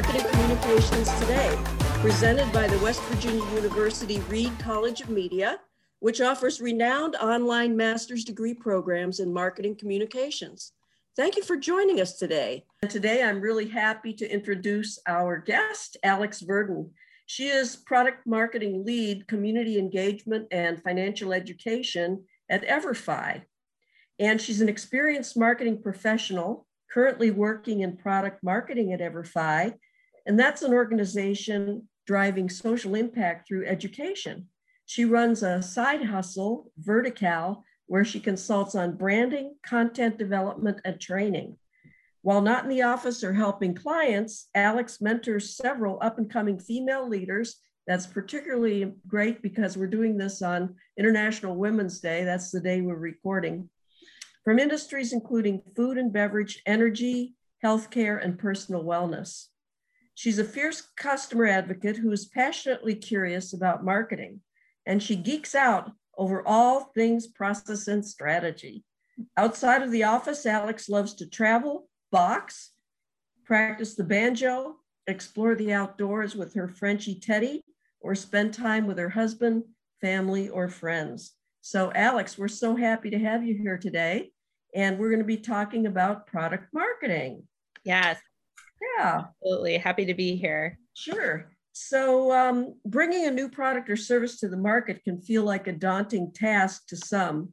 Marketing 0.00 0.30
Communications 0.30 1.12
Today, 1.20 1.58
presented 2.00 2.50
by 2.54 2.66
the 2.66 2.78
West 2.78 3.02
Virginia 3.02 3.44
University 3.52 4.18
Reed 4.30 4.50
College 4.58 5.02
of 5.02 5.10
Media, 5.10 5.60
which 5.98 6.22
offers 6.22 6.58
renowned 6.58 7.16
online 7.16 7.76
master's 7.76 8.24
degree 8.24 8.54
programs 8.54 9.20
in 9.20 9.30
marketing 9.30 9.76
communications. 9.76 10.72
Thank 11.16 11.36
you 11.36 11.42
for 11.42 11.54
joining 11.54 12.00
us 12.00 12.16
today. 12.16 12.64
And 12.80 12.90
today 12.90 13.22
I'm 13.22 13.42
really 13.42 13.68
happy 13.68 14.14
to 14.14 14.32
introduce 14.32 14.98
our 15.06 15.36
guest, 15.36 15.98
Alex 16.02 16.40
Verdon. 16.40 16.92
She 17.26 17.48
is 17.48 17.76
product 17.76 18.26
marketing 18.26 18.86
lead, 18.86 19.28
community 19.28 19.78
engagement, 19.78 20.48
and 20.50 20.82
financial 20.82 21.34
education 21.34 22.24
at 22.48 22.66
EverFi. 22.66 23.42
And 24.18 24.40
she's 24.40 24.62
an 24.62 24.68
experienced 24.70 25.36
marketing 25.36 25.82
professional, 25.82 26.66
currently 26.90 27.30
working 27.30 27.80
in 27.80 27.98
product 27.98 28.42
marketing 28.42 28.94
at 28.94 29.00
EverFi. 29.00 29.74
And 30.26 30.38
that's 30.38 30.62
an 30.62 30.72
organization 30.72 31.88
driving 32.06 32.48
social 32.48 32.94
impact 32.94 33.46
through 33.46 33.66
education. 33.66 34.48
She 34.86 35.04
runs 35.04 35.42
a 35.42 35.62
side 35.62 36.04
hustle, 36.04 36.72
Vertical, 36.78 37.64
where 37.86 38.04
she 38.04 38.20
consults 38.20 38.74
on 38.74 38.96
branding, 38.96 39.56
content 39.64 40.18
development, 40.18 40.80
and 40.84 41.00
training. 41.00 41.56
While 42.22 42.42
not 42.42 42.64
in 42.64 42.70
the 42.70 42.82
office 42.82 43.24
or 43.24 43.32
helping 43.32 43.74
clients, 43.74 44.48
Alex 44.54 45.00
mentors 45.00 45.56
several 45.56 45.98
up 46.02 46.18
and 46.18 46.30
coming 46.30 46.58
female 46.58 47.08
leaders. 47.08 47.56
That's 47.86 48.06
particularly 48.06 48.92
great 49.08 49.42
because 49.42 49.76
we're 49.76 49.86
doing 49.86 50.16
this 50.16 50.42
on 50.42 50.76
International 50.98 51.56
Women's 51.56 52.00
Day. 52.00 52.24
That's 52.24 52.50
the 52.50 52.60
day 52.60 52.80
we're 52.80 52.94
recording. 52.94 53.70
From 54.44 54.58
industries 54.58 55.12
including 55.12 55.62
food 55.74 55.98
and 55.98 56.12
beverage, 56.12 56.62
energy, 56.66 57.34
healthcare, 57.64 58.22
and 58.24 58.38
personal 58.38 58.84
wellness. 58.84 59.46
She's 60.20 60.38
a 60.38 60.44
fierce 60.44 60.82
customer 60.98 61.46
advocate 61.46 61.96
who 61.96 62.12
is 62.12 62.26
passionately 62.26 62.94
curious 62.94 63.54
about 63.54 63.86
marketing, 63.86 64.42
and 64.84 65.02
she 65.02 65.16
geeks 65.16 65.54
out 65.54 65.92
over 66.14 66.46
all 66.46 66.90
things 66.94 67.26
process 67.26 67.88
and 67.88 68.04
strategy. 68.04 68.84
Outside 69.38 69.80
of 69.80 69.90
the 69.90 70.04
office, 70.04 70.44
Alex 70.44 70.90
loves 70.90 71.14
to 71.14 71.26
travel, 71.26 71.88
box, 72.12 72.72
practice 73.46 73.94
the 73.94 74.04
banjo, 74.04 74.76
explore 75.06 75.54
the 75.54 75.72
outdoors 75.72 76.36
with 76.36 76.52
her 76.52 76.68
Frenchie 76.68 77.18
Teddy, 77.18 77.64
or 78.02 78.14
spend 78.14 78.52
time 78.52 78.86
with 78.86 78.98
her 78.98 79.08
husband, 79.08 79.64
family, 80.02 80.50
or 80.50 80.68
friends. 80.68 81.32
So, 81.62 81.92
Alex, 81.94 82.36
we're 82.36 82.48
so 82.48 82.76
happy 82.76 83.08
to 83.08 83.18
have 83.18 83.42
you 83.42 83.56
here 83.56 83.78
today. 83.78 84.32
And 84.74 84.98
we're 84.98 85.08
going 85.08 85.20
to 85.20 85.24
be 85.24 85.38
talking 85.38 85.86
about 85.86 86.26
product 86.26 86.74
marketing. 86.74 87.44
Yes. 87.84 88.18
Yeah. 88.80 89.24
Absolutely. 89.42 89.78
Happy 89.78 90.04
to 90.06 90.14
be 90.14 90.36
here. 90.36 90.78
Sure. 90.94 91.50
So, 91.72 92.32
um, 92.32 92.74
bringing 92.84 93.26
a 93.26 93.30
new 93.30 93.48
product 93.48 93.88
or 93.88 93.96
service 93.96 94.40
to 94.40 94.48
the 94.48 94.56
market 94.56 95.04
can 95.04 95.20
feel 95.20 95.44
like 95.44 95.66
a 95.66 95.72
daunting 95.72 96.32
task 96.32 96.86
to 96.88 96.96
some. 96.96 97.50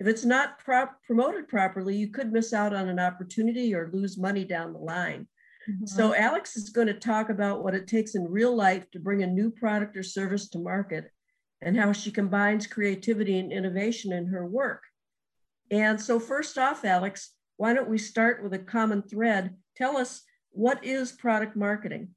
If 0.00 0.06
it's 0.06 0.24
not 0.24 0.58
pro- 0.58 0.88
promoted 1.06 1.48
properly, 1.48 1.96
you 1.96 2.08
could 2.08 2.32
miss 2.32 2.52
out 2.52 2.72
on 2.72 2.88
an 2.88 2.98
opportunity 2.98 3.74
or 3.74 3.90
lose 3.92 4.16
money 4.16 4.44
down 4.44 4.72
the 4.72 4.78
line. 4.78 5.28
Mm-hmm. 5.68 5.86
So, 5.86 6.14
Alex 6.14 6.56
is 6.56 6.70
going 6.70 6.86
to 6.86 6.94
talk 6.94 7.28
about 7.28 7.62
what 7.62 7.74
it 7.74 7.86
takes 7.86 8.14
in 8.14 8.24
real 8.24 8.54
life 8.54 8.90
to 8.92 9.00
bring 9.00 9.22
a 9.22 9.26
new 9.26 9.50
product 9.50 9.96
or 9.96 10.02
service 10.02 10.48
to 10.50 10.58
market 10.58 11.10
and 11.60 11.76
how 11.76 11.92
she 11.92 12.10
combines 12.10 12.66
creativity 12.66 13.38
and 13.38 13.52
innovation 13.52 14.12
in 14.12 14.26
her 14.28 14.46
work. 14.46 14.82
And 15.70 16.00
so, 16.00 16.18
first 16.18 16.56
off, 16.56 16.84
Alex, 16.84 17.32
why 17.58 17.74
don't 17.74 17.90
we 17.90 17.98
start 17.98 18.42
with 18.42 18.54
a 18.54 18.58
common 18.58 19.02
thread? 19.02 19.54
Tell 19.76 19.98
us 19.98 20.22
what 20.58 20.84
is 20.84 21.12
product 21.12 21.54
marketing? 21.54 22.08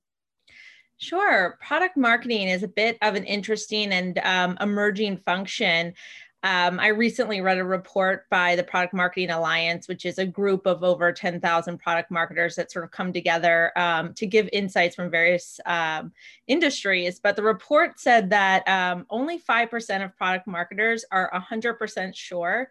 Sure. 0.98 1.60
Product 1.62 1.96
marketing 1.96 2.48
is 2.48 2.64
a 2.64 2.68
bit 2.68 2.98
of 3.04 3.14
an 3.14 3.24
interesting 3.24 3.92
and 3.94 4.18
um, 4.24 4.58
emerging 4.60 5.18
function. 5.18 5.94
Um, 6.42 6.80
I 6.80 6.88
recently 6.88 7.42
read 7.42 7.60
a 7.60 7.64
report 7.64 8.28
by 8.32 8.56
the 8.56 8.64
Product 8.64 8.96
Marketing 8.96 9.30
Alliance, 9.30 9.88
which 9.88 10.08
is 10.08 10.18
a 10.18 10.26
group 10.26 10.66
of 10.66 10.84
over 10.84 11.12
10,000 11.12 11.78
product 11.78 12.10
marketers 12.10 12.56
that 12.56 12.72
sort 12.72 12.84
of 12.84 12.90
come 12.90 13.14
together 13.14 13.72
um, 13.78 14.16
to 14.16 14.26
give 14.26 14.50
insights 14.52 14.96
from 14.96 15.12
various 15.12 15.60
um, 15.68 16.12
industries. 16.48 17.20
But 17.20 17.36
the 17.36 17.44
report 17.44 18.00
said 18.00 18.32
that 18.32 18.68
um, 18.68 19.06
only 19.12 19.38
5% 19.38 20.04
of 20.04 20.18
product 20.18 20.48
marketers 20.48 21.06
are 21.12 21.32
100% 21.32 22.16
sure 22.16 22.70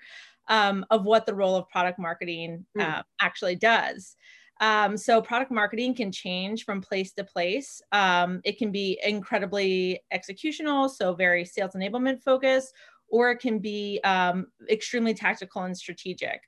um, 0.49 0.85
of 0.91 1.05
what 1.05 1.27
the 1.27 1.35
role 1.35 1.55
of 1.55 1.69
product 1.69 2.01
marketing 2.01 2.67
uh, 2.77 3.03
actually 3.21 3.55
does. 3.55 4.17
Um, 4.61 4.97
so 4.97 5.23
product 5.23 5.51
marketing 5.51 5.95
can 5.95 6.13
change 6.13 6.65
from 6.65 6.83
place 6.83 7.13
to 7.15 7.25
place. 7.25 7.81
Um, 7.93 8.41
it 8.45 8.59
can 8.59 8.71
be 8.71 9.01
incredibly 9.03 10.03
executional, 10.13 10.91
so 10.91 11.15
very 11.15 11.45
sales 11.45 11.73
enablement 11.75 12.23
focused, 12.23 12.75
or 13.09 13.31
it 13.31 13.39
can 13.39 13.59
be 13.59 14.01
um, 14.05 14.47
extremely 14.69 15.15
tactical 15.15 15.63
and 15.63 15.77
strategic. 15.77 16.43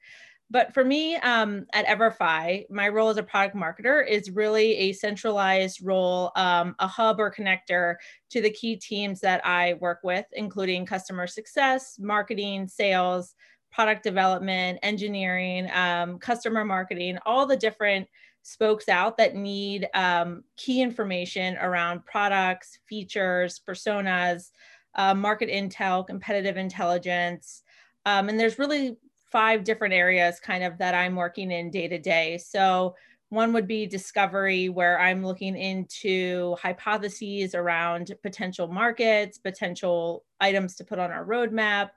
But 0.51 0.75
for 0.75 0.85
me 0.85 1.17
um, 1.17 1.65
at 1.73 1.87
EverFi, 1.87 2.69
my 2.69 2.89
role 2.91 3.09
as 3.09 3.17
a 3.17 3.23
product 3.23 3.57
marketer 3.57 4.07
is 4.07 4.31
really 4.31 4.77
a 4.77 4.93
centralized 4.93 5.81
role, 5.83 6.31
um, 6.37 6.75
a 6.79 6.87
hub 6.87 7.19
or 7.19 7.33
connector 7.33 7.95
to 8.29 8.43
the 8.43 8.51
key 8.51 8.77
teams 8.77 9.21
that 9.21 9.45
I 9.47 9.75
work 9.81 10.01
with, 10.05 10.27
including 10.35 10.85
customer 10.85 11.27
success, 11.27 11.97
marketing, 11.99 12.69
sales, 12.69 13.35
product 13.73 14.03
development, 14.03 14.79
engineering, 14.83 15.69
um, 15.73 16.19
customer 16.19 16.65
marketing, 16.65 17.19
all 17.27 17.47
the 17.47 17.57
different 17.57 18.07
spokes 18.43 18.89
out 18.89 19.17
that 19.17 19.35
need 19.35 19.89
um, 19.95 20.45
key 20.57 20.83
information 20.83 21.57
around 21.59 22.05
products, 22.05 22.79
features, 22.87 23.61
personas, 23.67 24.51
uh, 24.95 25.15
market 25.15 25.49
intel, 25.49 26.07
competitive 26.07 26.57
intelligence. 26.57 27.63
Um, 28.05 28.29
and 28.29 28.39
there's 28.39 28.59
really 28.59 28.97
five 29.31 29.65
different 29.65 29.95
areas 29.95 30.39
kind 30.39 30.63
of 30.63 30.77
that 30.79 30.95
I'm 30.95 31.17
working 31.17 31.51
in 31.51 31.71
day 31.71 31.89
to 31.89 31.99
day. 31.99 32.37
So 32.39 32.95
one 33.31 33.55
would 33.55 33.67
be 33.67 33.87
discovery, 33.87 34.69
where 34.69 35.01
I'm 35.01 35.25
looking 35.25 35.57
into 35.57 36.55
hypotheses 36.57 37.55
around 37.55 38.13
potential 38.23 38.69
markets, 38.69 39.39
potential 39.39 40.25
items 40.39 40.77
to 40.77 40.85
put 40.85 40.99
on 40.99 41.11
our 41.11 41.25
roadmap, 41.25 41.91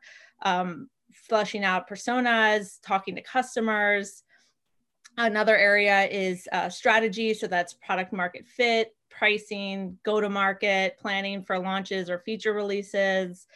um, 0.43 0.89
fleshing 1.27 1.63
out 1.63 1.89
personas, 1.89 2.79
talking 2.81 3.15
to 3.15 3.21
customers. 3.21 4.23
Another 5.17 5.55
area 5.55 6.07
is 6.07 6.47
uh, 6.51 6.69
strategy. 6.69 7.33
So 7.33 7.47
that's 7.47 7.73
product 7.73 8.11
market 8.11 8.45
fit, 8.45 8.95
pricing, 9.09 9.97
go 10.03 10.19
to 10.19 10.29
market, 10.29 10.97
planning 10.99 11.41
for 11.41 11.57
launches 11.57 12.09
or 12.09 12.19
feature 12.19 12.53
releases, 12.53 13.47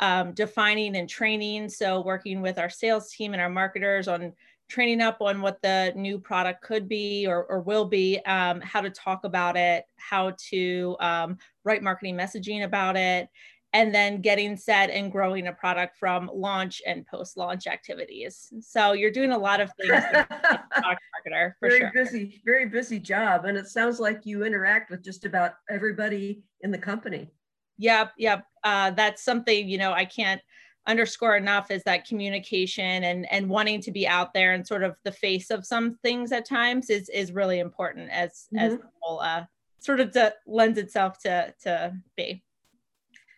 um, 0.00 0.32
defining 0.32 0.96
and 0.96 1.08
training. 1.08 1.68
So, 1.68 2.00
working 2.00 2.40
with 2.40 2.58
our 2.58 2.70
sales 2.70 3.10
team 3.12 3.32
and 3.32 3.40
our 3.40 3.48
marketers 3.48 4.08
on 4.08 4.32
training 4.68 5.00
up 5.00 5.20
on 5.20 5.40
what 5.40 5.60
the 5.62 5.92
new 5.94 6.18
product 6.18 6.62
could 6.62 6.88
be 6.88 7.26
or, 7.26 7.44
or 7.44 7.60
will 7.60 7.84
be, 7.84 8.18
um, 8.20 8.60
how 8.60 8.80
to 8.80 8.90
talk 8.90 9.24
about 9.24 9.56
it, 9.56 9.84
how 9.96 10.32
to 10.50 10.96
um, 11.00 11.38
write 11.64 11.82
marketing 11.82 12.16
messaging 12.16 12.64
about 12.64 12.96
it, 12.96 13.28
and 13.74 13.92
then 13.92 14.22
getting 14.22 14.56
set 14.56 14.88
and 14.88 15.10
growing 15.10 15.48
a 15.48 15.52
product 15.52 15.98
from 15.98 16.30
launch 16.32 16.80
and 16.86 17.04
post 17.06 17.36
launch 17.36 17.66
activities. 17.66 18.52
So 18.60 18.92
you're 18.92 19.10
doing 19.10 19.32
a 19.32 19.38
lot 19.38 19.60
of 19.60 19.70
things 19.80 19.90
product 19.90 21.02
marketer 21.26 21.54
for 21.58 21.68
very 21.68 21.80
sure. 21.80 21.90
busy, 21.92 22.40
very 22.46 22.66
busy 22.66 23.00
job. 23.00 23.46
And 23.46 23.58
it 23.58 23.66
sounds 23.66 23.98
like 23.98 24.20
you 24.24 24.44
interact 24.44 24.92
with 24.92 25.02
just 25.02 25.24
about 25.24 25.54
everybody 25.68 26.44
in 26.60 26.70
the 26.70 26.78
company. 26.78 27.32
Yep, 27.78 28.12
yep. 28.16 28.44
Uh, 28.62 28.92
that's 28.92 29.24
something, 29.24 29.68
you 29.68 29.76
know, 29.76 29.92
I 29.92 30.04
can't 30.04 30.40
underscore 30.86 31.36
enough 31.36 31.70
is 31.70 31.82
that 31.84 32.06
communication 32.06 33.04
and 33.04 33.26
and 33.32 33.48
wanting 33.48 33.80
to 33.80 33.90
be 33.90 34.06
out 34.06 34.34
there 34.34 34.52
and 34.52 34.66
sort 34.66 34.82
of 34.82 34.94
the 35.02 35.10
face 35.10 35.50
of 35.50 35.64
some 35.64 35.96
things 36.02 36.30
at 36.30 36.46
times 36.46 36.90
is 36.90 37.08
is 37.08 37.32
really 37.32 37.58
important 37.58 38.10
as 38.10 38.46
mm-hmm. 38.54 38.58
as 38.58 38.72
the 38.74 38.82
whole 39.00 39.18
uh, 39.20 39.44
sort 39.80 39.98
of 39.98 40.10
to, 40.12 40.32
lends 40.46 40.78
itself 40.78 41.18
to 41.18 41.52
to 41.62 41.92
be. 42.16 42.43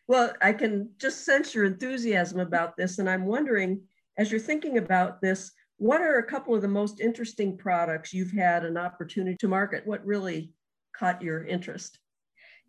Well, 0.08 0.32
I 0.40 0.52
can 0.52 0.90
just 0.98 1.24
sense 1.24 1.54
your 1.54 1.64
enthusiasm 1.64 2.40
about 2.40 2.76
this. 2.76 2.98
And 2.98 3.10
I'm 3.10 3.26
wondering, 3.26 3.80
as 4.16 4.30
you're 4.30 4.40
thinking 4.40 4.78
about 4.78 5.20
this, 5.20 5.52
what 5.78 6.00
are 6.00 6.18
a 6.18 6.26
couple 6.26 6.54
of 6.54 6.62
the 6.62 6.68
most 6.68 7.00
interesting 7.00 7.56
products 7.56 8.14
you've 8.14 8.32
had 8.32 8.64
an 8.64 8.76
opportunity 8.76 9.36
to 9.40 9.48
market? 9.48 9.86
What 9.86 10.06
really 10.06 10.52
caught 10.96 11.20
your 11.20 11.44
interest? 11.44 11.98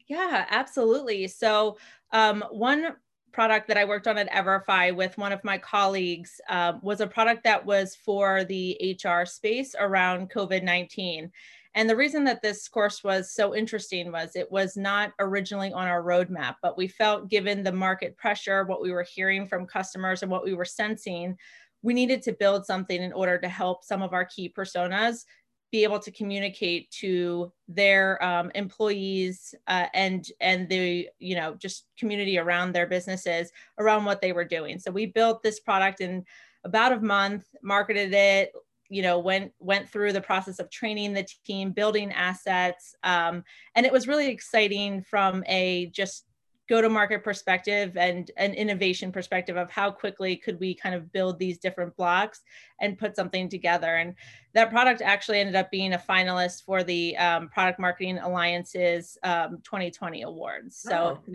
Yeah, 0.07 0.45
absolutely. 0.50 1.28
So, 1.28 1.78
um, 2.12 2.44
one 2.50 2.95
product 3.34 3.68
that 3.68 3.78
I 3.78 3.86
worked 3.86 4.07
on 4.07 4.18
at 4.18 4.31
EverFi 4.31 4.95
with 4.95 5.18
one 5.18 5.31
of 5.31 5.44
my 5.44 5.57
colleagues 5.57 6.42
um, 6.50 6.80
was 6.81 7.01
a 7.01 7.07
product 7.07 7.44
that 7.44 7.66
was 7.66 7.95
for 7.95 8.44
the 8.45 8.98
HR 9.04 9.25
space 9.25 9.75
around 9.78 10.31
COVID 10.31 10.63
19. 10.63 11.31
And 11.78 11.88
the 11.88 11.96
reason 11.96 12.24
that 12.24 12.42
this 12.42 12.68
course 12.68 13.04
was 13.04 13.32
so 13.32 13.56
interesting 13.56 14.12
was 14.12 14.36
it 14.36 14.52
was 14.52 14.76
not 14.76 15.14
originally 15.20 15.72
on 15.72 15.88
our 15.88 16.02
roadmap, 16.02 16.56
but 16.64 16.76
we 16.76 16.88
felt 16.88 17.30
given 17.30 17.62
the 17.62 17.72
market 17.72 18.18
pressure, 18.18 18.64
what 18.64 18.82
we 18.82 18.92
were 18.92 19.06
hearing 19.08 19.46
from 19.46 19.68
customers, 19.68 20.24
and 20.24 20.32
what 20.32 20.44
we 20.44 20.56
were 20.56 20.66
sensing, 20.66 21.38
we 21.84 21.94
needed 21.94 22.24
to 22.24 22.34
build 22.34 22.66
something 22.66 23.00
in 23.00 23.14
order 23.14 23.38
to 23.38 23.48
help 23.48 23.84
some 23.84 24.02
of 24.02 24.14
our 24.14 24.26
key 24.26 24.52
personas 24.58 25.26
be 25.72 25.84
able 25.84 26.00
to 26.00 26.10
communicate 26.10 26.90
to 26.90 27.54
their 27.68 28.24
um, 28.24 28.52
employees 28.56 29.54
uh, 29.68 29.86
and 29.94 30.32
and 30.42 30.68
the 30.70 31.08
you 31.20 31.36
know 31.36 31.54
just 31.60 31.86
community 32.00 32.40
around 32.40 32.72
their 32.72 32.88
businesses 32.88 33.52
around 33.78 34.04
what 34.04 34.20
they 34.20 34.32
were 34.32 34.46
doing. 34.46 34.80
So 34.80 34.90
we 34.90 35.06
built 35.06 35.44
this 35.44 35.60
product 35.60 36.02
in 36.02 36.26
about 36.64 36.92
a 36.92 37.00
month 37.00 37.46
marketed 37.62 38.16
it 38.16 38.52
you 38.89 39.01
know 39.01 39.19
went 39.19 39.51
went 39.60 39.89
through 39.89 40.13
the 40.13 40.22
process 40.22 40.60
of 40.60 40.69
training 40.69 41.13
the 41.13 41.28
team 41.45 41.72
building 41.72 42.12
assets 42.12 42.95
um, 43.04 43.44
and 43.75 43.86
it 43.86 43.92
was 43.92 44.07
really 44.07 44.30
exciting 44.30 45.01
from 45.01 45.44
a 45.48 45.88
just 45.88 46.25
go 46.68 46.81
to 46.81 46.89
market 46.89 47.24
perspective 47.24 47.95
and 47.98 48.31
an 48.38 48.54
innovation 48.54 49.12
perspective 49.12 49.56
of 49.56 49.72
how 49.72 49.89
quickly 49.89 50.36
could 50.36 50.60
we 50.60 50.75
kind 50.75 50.94
of 50.94 51.12
build 51.12 51.39
these 51.39 51.57
different 51.57 51.95
blocks 51.95 52.42
and 52.81 52.98
put 52.98 53.16
something 53.16 53.48
together. 53.50 53.95
And 53.95 54.16
that 54.54 54.69
product 54.69 55.01
actually 55.01 55.40
ended 55.40 55.56
up 55.56 55.72
being 55.72 55.94
a 55.94 55.98
finalist 55.98 56.66
for 56.66 56.83
the 56.83 57.16
um, 57.18 57.48
product 57.50 57.80
marketing 57.80 58.18
alliances 58.19 59.18
um, 59.24 59.60
2020 59.63 60.24
awards. 60.24 60.78
So 60.78 61.19
oh, 61.25 61.33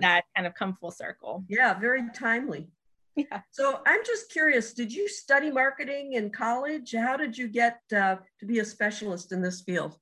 that 0.00 0.24
kind 0.36 0.46
of 0.46 0.54
come 0.54 0.74
full 0.74 0.90
circle. 0.90 1.44
Yeah 1.48 1.78
very 1.78 2.02
timely 2.14 2.68
yeah. 3.16 3.40
So 3.50 3.80
I'm 3.86 4.00
just 4.04 4.30
curious, 4.30 4.72
did 4.72 4.92
you 4.92 5.08
study 5.08 5.50
marketing 5.50 6.14
in 6.14 6.30
college? 6.30 6.94
How 6.94 7.16
did 7.16 7.36
you 7.36 7.48
get 7.48 7.80
uh, 7.94 8.16
to 8.38 8.46
be 8.46 8.60
a 8.60 8.64
specialist 8.64 9.32
in 9.32 9.42
this 9.42 9.60
field? 9.60 9.96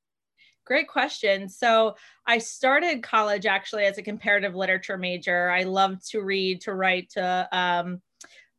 Great 0.65 0.89
question. 0.89 1.49
So 1.49 1.97
I 2.27 2.39
started 2.39 3.03
college 3.03 3.47
actually 3.47 3.85
as 3.85 3.97
a 3.97 4.03
comparative 4.03 4.55
literature 4.55 4.99
major. 4.99 5.49
I 5.49 5.63
loved 5.63 6.11
to 6.11 6.21
read, 6.21 6.61
to 6.63 6.75
write, 6.75 7.09
to 7.11 7.49
um, 7.53 8.03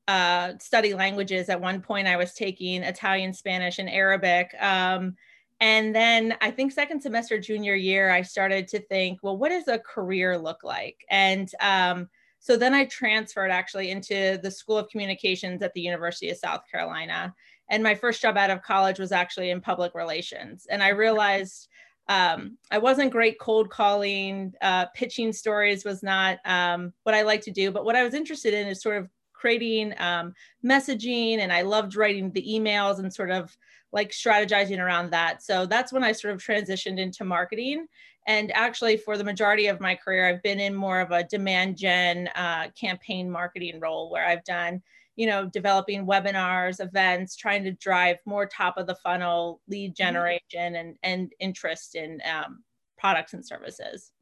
uh, 0.08 0.54
study 0.60 0.96
languages. 0.96 1.50
At 1.50 1.62
one 1.62 1.82
point, 1.82 2.08
I 2.08 2.18
was 2.18 2.34
taking 2.34 2.82
Italian, 2.82 3.32
Spanish, 3.32 3.78
and 3.78 3.88
Arabic. 3.88 4.56
Um, 4.60 5.16
and 5.60 5.94
then 5.94 6.36
I 6.42 6.50
think 6.50 6.72
second 6.72 7.02
semester 7.02 7.40
junior 7.40 7.76
year, 7.76 8.10
I 8.10 8.24
started 8.24 8.68
to 8.70 8.80
think, 8.80 9.20
well, 9.22 9.38
what 9.38 9.50
does 9.50 9.68
a 9.68 9.78
career 9.78 10.36
look 10.36 10.64
like? 10.64 10.98
And 11.12 11.48
um, 11.60 12.10
so 12.40 12.56
then 12.56 12.74
I 12.74 12.86
transferred 12.86 13.52
actually 13.52 13.92
into 13.92 14.40
the 14.42 14.52
School 14.52 14.78
of 14.78 14.90
Communications 14.90 15.62
at 15.62 15.74
the 15.74 15.82
University 15.82 16.30
of 16.30 16.38
South 16.38 16.62
Carolina. 16.72 17.34
And 17.70 17.84
my 17.84 17.96
first 17.96 18.22
job 18.22 18.38
out 18.38 18.50
of 18.50 18.62
college 18.62 18.98
was 18.98 19.12
actually 19.12 19.52
in 19.52 19.62
public 19.62 19.94
relations. 19.94 20.66
And 20.70 20.82
I 20.82 20.90
realized 20.90 21.68
um, 22.08 22.58
I 22.72 22.80
wasn't 22.80 23.12
great 23.12 23.40
cold 23.40 23.70
calling, 23.70 24.54
uh, 24.62 24.88
pitching 24.96 25.32
stories 25.32 25.86
was 25.86 26.02
not 26.02 26.40
um, 26.46 26.92
what 27.04 27.14
I 27.14 27.22
like 27.22 27.42
to 27.42 27.52
do. 27.52 27.72
But 27.72 27.86
what 27.86 27.96
I 27.96 28.04
was 28.04 28.16
interested 28.16 28.54
in 28.54 28.68
is 28.68 28.82
sort 28.82 28.98
of 28.98 29.10
creating 29.34 29.94
um, 30.00 30.34
messaging, 30.66 31.38
and 31.38 31.54
I 31.54 31.62
loved 31.62 31.96
writing 31.96 32.32
the 32.32 32.46
emails 32.46 33.00
and 33.00 33.14
sort 33.14 33.30
of 33.30 33.56
like 33.92 34.10
strategizing 34.12 34.80
around 34.80 35.12
that. 35.12 35.44
So 35.44 35.66
that's 35.66 35.94
when 35.94 36.04
I 36.04 36.12
sort 36.12 36.34
of 36.34 36.42
transitioned 36.42 37.00
into 37.00 37.24
marketing. 37.24 37.86
And 38.30 38.56
actually, 38.56 38.96
for 38.96 39.18
the 39.18 39.24
majority 39.24 39.68
of 39.68 39.82
my 39.82 39.96
career, 39.96 40.30
I've 40.30 40.44
been 40.44 40.62
in 40.62 40.74
more 40.74 41.02
of 41.02 41.12
a 41.12 41.24
demand 41.24 41.78
gen 41.78 42.30
uh, 42.36 42.68
campaign 42.80 43.30
marketing 43.30 43.82
role 43.82 44.10
where 44.10 44.26
I've 44.26 44.46
done 44.46 44.82
you 45.20 45.26
know, 45.26 45.46
developing 45.46 46.06
webinars, 46.06 46.80
events, 46.80 47.36
trying 47.36 47.62
to 47.66 47.74
drive 47.74 48.16
more 48.26 48.46
top 48.46 48.78
of 48.78 48.88
the 48.88 48.96
funnel 49.04 49.60
lead 49.68 49.92
mm-hmm. 49.92 50.02
generation 50.02 50.76
and, 50.76 50.96
and 51.04 51.34
interest 51.42 51.96
in 51.96 52.22
um, 52.24 52.64
products 52.98 53.34
and 53.34 53.46
services. 53.46 54.14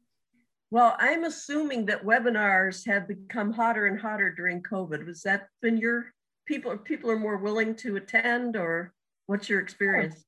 Well, 0.72 0.96
I'm 0.98 1.22
assuming 1.22 1.86
that 1.86 2.04
webinars 2.04 2.84
have 2.86 3.06
become 3.06 3.52
hotter 3.52 3.86
and 3.86 4.00
hotter 4.00 4.34
during 4.36 4.60
COVID. 4.60 5.06
Was 5.06 5.22
that 5.22 5.46
been 5.62 5.76
your 5.76 6.12
people? 6.46 6.76
People 6.78 7.12
are 7.12 7.18
more 7.18 7.36
willing 7.36 7.76
to 7.76 7.94
attend, 7.94 8.56
or 8.56 8.92
what's 9.26 9.48
your 9.48 9.60
experience? 9.60 10.24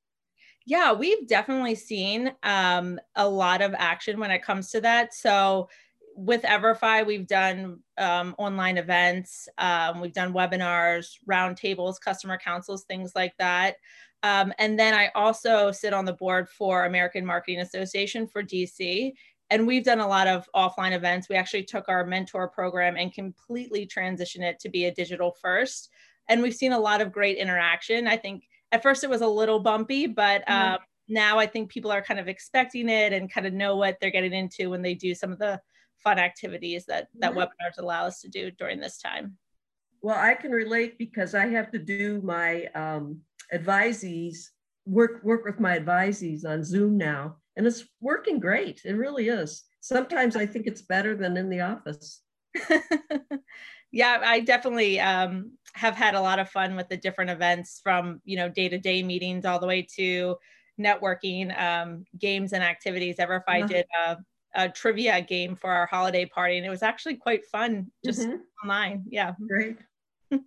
Yeah, 0.65 0.93
we've 0.93 1.27
definitely 1.27 1.75
seen 1.75 2.33
um, 2.43 2.99
a 3.15 3.27
lot 3.27 3.61
of 3.61 3.73
action 3.77 4.19
when 4.19 4.31
it 4.31 4.43
comes 4.43 4.69
to 4.71 4.81
that. 4.81 5.13
So 5.13 5.69
with 6.15 6.43
Everfi, 6.43 7.05
we've 7.05 7.27
done 7.27 7.79
um, 7.97 8.35
online 8.37 8.77
events, 8.77 9.47
um, 9.57 10.01
we've 10.01 10.13
done 10.13 10.33
webinars, 10.33 11.17
roundtables, 11.29 11.95
customer 11.99 12.37
councils, 12.37 12.83
things 12.83 13.13
like 13.15 13.33
that. 13.39 13.77
Um, 14.23 14.53
and 14.59 14.77
then 14.77 14.93
I 14.93 15.09
also 15.15 15.71
sit 15.71 15.93
on 15.93 16.05
the 16.05 16.13
board 16.13 16.47
for 16.47 16.85
American 16.85 17.25
Marketing 17.25 17.61
Association 17.61 18.27
for 18.27 18.43
DC. 18.43 19.13
And 19.49 19.65
we've 19.65 19.83
done 19.83 19.99
a 19.99 20.07
lot 20.07 20.27
of 20.27 20.47
offline 20.55 20.93
events. 20.93 21.27
We 21.27 21.35
actually 21.35 21.63
took 21.63 21.89
our 21.89 22.05
mentor 22.05 22.47
program 22.47 22.95
and 22.97 23.13
completely 23.13 23.87
transitioned 23.87 24.43
it 24.43 24.59
to 24.59 24.69
be 24.69 24.85
a 24.85 24.93
digital 24.93 25.35
first. 25.41 25.89
And 26.29 26.41
we've 26.41 26.55
seen 26.55 26.71
a 26.71 26.79
lot 26.79 27.01
of 27.01 27.11
great 27.11 27.37
interaction. 27.37 28.07
I 28.07 28.15
think 28.15 28.43
at 28.71 28.83
first 28.83 29.03
it 29.03 29.09
was 29.09 29.21
a 29.21 29.27
little 29.27 29.59
bumpy, 29.59 30.07
but 30.07 30.45
mm-hmm. 30.47 30.83
now 31.07 31.39
I 31.39 31.45
think 31.45 31.69
people 31.69 31.91
are 31.91 32.01
kind 32.01 32.19
of 32.19 32.27
expecting 32.27 32.89
it 32.89 33.13
and 33.13 33.31
kind 33.31 33.47
of 33.47 33.53
know 33.53 33.75
what 33.75 33.97
they're 33.99 34.11
getting 34.11 34.33
into 34.33 34.69
when 34.69 34.81
they 34.81 34.93
do 34.93 35.13
some 35.13 35.31
of 35.31 35.39
the 35.39 35.61
fun 35.97 36.19
activities 36.19 36.85
that 36.85 37.07
that 37.19 37.35
yeah. 37.35 37.41
webinars 37.41 37.79
allow 37.79 38.05
us 38.05 38.21
to 38.21 38.29
do 38.29 38.51
during 38.51 38.79
this 38.79 38.97
time. 38.97 39.37
Well, 40.01 40.17
I 40.17 40.33
can 40.33 40.51
relate 40.51 40.97
because 40.97 41.35
I 41.35 41.47
have 41.47 41.71
to 41.71 41.79
do 41.79 42.21
my 42.23 42.65
um, 42.73 43.19
advisees 43.53 44.47
work 44.85 45.23
work 45.23 45.45
with 45.45 45.59
my 45.59 45.77
advisees 45.77 46.45
on 46.45 46.63
Zoom 46.63 46.97
now, 46.97 47.37
and 47.55 47.67
it's 47.67 47.83
working 47.99 48.39
great. 48.39 48.81
It 48.83 48.93
really 48.93 49.27
is. 49.27 49.63
Sometimes 49.81 50.35
I 50.35 50.45
think 50.45 50.67
it's 50.67 50.81
better 50.81 51.15
than 51.15 51.37
in 51.37 51.49
the 51.49 51.61
office. 51.61 52.21
yeah, 53.91 54.21
I 54.23 54.39
definitely 54.41 54.99
um, 54.99 55.51
have 55.73 55.95
had 55.95 56.15
a 56.15 56.21
lot 56.21 56.39
of 56.39 56.49
fun 56.49 56.75
with 56.75 56.89
the 56.89 56.97
different 56.97 57.31
events 57.31 57.79
from 57.83 58.21
you 58.25 58.37
know 58.37 58.49
day 58.49 58.69
to 58.69 58.77
day 58.77 59.03
meetings 59.03 59.45
all 59.45 59.59
the 59.59 59.67
way 59.67 59.87
to 59.97 60.35
networking 60.79 61.57
um, 61.59 62.05
games 62.17 62.53
and 62.53 62.63
activities. 62.63 63.17
EverFi 63.17 63.41
uh-huh. 63.47 63.67
did 63.67 63.85
a 64.05 64.17
a 64.53 64.69
trivia 64.69 65.21
game 65.21 65.55
for 65.55 65.69
our 65.69 65.85
holiday 65.85 66.25
party, 66.25 66.57
and 66.57 66.65
it 66.65 66.69
was 66.69 66.83
actually 66.83 67.15
quite 67.15 67.45
fun 67.45 67.87
just 68.03 68.21
mm-hmm. 68.21 68.37
online. 68.63 69.03
Yeah. 69.09 69.33
Great. 69.47 69.77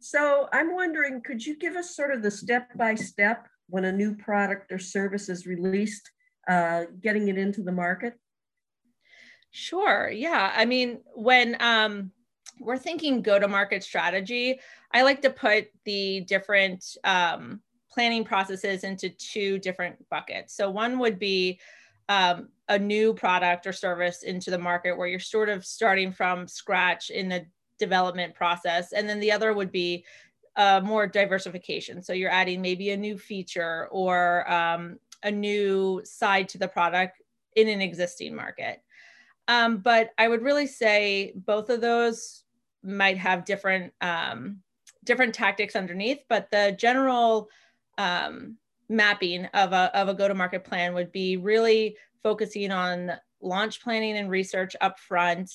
so 0.00 0.48
I'm 0.52 0.74
wondering, 0.74 1.22
could 1.22 1.44
you 1.44 1.56
give 1.56 1.76
us 1.76 1.94
sort 1.94 2.12
of 2.12 2.22
the 2.22 2.30
step 2.30 2.76
by 2.76 2.94
step 2.94 3.46
when 3.68 3.84
a 3.84 3.92
new 3.92 4.14
product 4.16 4.72
or 4.72 4.78
service 4.78 5.28
is 5.28 5.46
released, 5.46 6.10
uh, 6.48 6.84
getting 7.00 7.28
it 7.28 7.38
into 7.38 7.62
the 7.62 7.72
market? 7.72 8.14
Sure. 9.50 10.10
Yeah. 10.10 10.52
I 10.54 10.64
mean, 10.64 11.00
when 11.14 11.56
um, 11.60 12.10
we're 12.58 12.78
thinking 12.78 13.22
go 13.22 13.38
to 13.38 13.48
market 13.48 13.82
strategy, 13.82 14.60
I 14.92 15.02
like 15.02 15.22
to 15.22 15.30
put 15.30 15.68
the 15.84 16.20
different 16.20 16.96
um, 17.04 17.60
planning 17.90 18.24
processes 18.24 18.84
into 18.84 19.08
two 19.10 19.58
different 19.58 19.96
buckets. 20.08 20.54
So, 20.54 20.70
one 20.70 20.98
would 20.98 21.18
be 21.18 21.60
um, 22.08 22.48
a 22.68 22.78
new 22.78 23.14
product 23.14 23.66
or 23.66 23.72
service 23.72 24.22
into 24.22 24.50
the 24.50 24.58
market 24.58 24.96
where 24.96 25.08
you're 25.08 25.20
sort 25.20 25.48
of 25.48 25.64
starting 25.64 26.12
from 26.12 26.48
scratch 26.48 27.10
in 27.10 27.28
the 27.28 27.46
development 27.78 28.34
process. 28.34 28.92
And 28.92 29.08
then 29.08 29.20
the 29.20 29.32
other 29.32 29.52
would 29.52 29.72
be 29.72 30.04
uh, 30.56 30.80
more 30.84 31.06
diversification. 31.06 32.02
So 32.02 32.12
you're 32.12 32.30
adding 32.30 32.60
maybe 32.60 32.90
a 32.90 32.96
new 32.96 33.16
feature 33.18 33.88
or 33.90 34.50
um, 34.50 34.98
a 35.22 35.30
new 35.30 36.02
side 36.04 36.48
to 36.50 36.58
the 36.58 36.68
product 36.68 37.22
in 37.56 37.68
an 37.68 37.80
existing 37.80 38.34
market. 38.34 38.82
Um, 39.48 39.78
but 39.78 40.10
I 40.18 40.28
would 40.28 40.42
really 40.42 40.66
say 40.66 41.32
both 41.34 41.70
of 41.70 41.80
those 41.80 42.41
might 42.82 43.18
have 43.18 43.44
different 43.44 43.92
um, 44.00 44.58
different 45.04 45.34
tactics 45.34 45.76
underneath, 45.76 46.20
but 46.28 46.50
the 46.50 46.76
general 46.78 47.48
um, 47.98 48.56
mapping 48.88 49.46
of 49.46 49.72
a, 49.72 49.90
of 49.98 50.08
a 50.08 50.14
go-to-market 50.14 50.64
plan 50.64 50.94
would 50.94 51.10
be 51.10 51.36
really 51.36 51.96
focusing 52.22 52.70
on 52.70 53.12
launch 53.40 53.82
planning 53.82 54.16
and 54.16 54.30
research 54.30 54.76
upfront, 54.80 55.50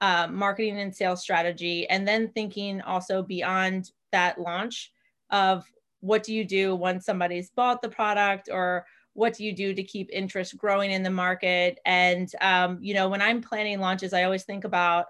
uh, 0.00 0.26
marketing 0.30 0.80
and 0.80 0.94
sales 0.94 1.20
strategy, 1.20 1.88
and 1.90 2.08
then 2.08 2.28
thinking 2.28 2.80
also 2.80 3.22
beyond 3.22 3.90
that 4.12 4.40
launch 4.40 4.92
of 5.30 5.66
what 6.00 6.22
do 6.22 6.32
you 6.32 6.44
do 6.44 6.74
once 6.74 7.04
somebody's 7.04 7.50
bought 7.50 7.82
the 7.82 7.88
product 7.88 8.48
or 8.50 8.86
what 9.12 9.34
do 9.34 9.44
you 9.44 9.52
do 9.52 9.74
to 9.74 9.82
keep 9.82 10.08
interest 10.12 10.56
growing 10.56 10.90
in 10.90 11.02
the 11.02 11.10
market? 11.10 11.78
And 11.84 12.30
um, 12.40 12.78
you 12.80 12.94
know 12.94 13.08
when 13.08 13.22
i'm 13.22 13.40
planning 13.40 13.80
launches 13.80 14.12
i 14.12 14.24
always 14.24 14.44
think 14.44 14.64
about 14.64 15.06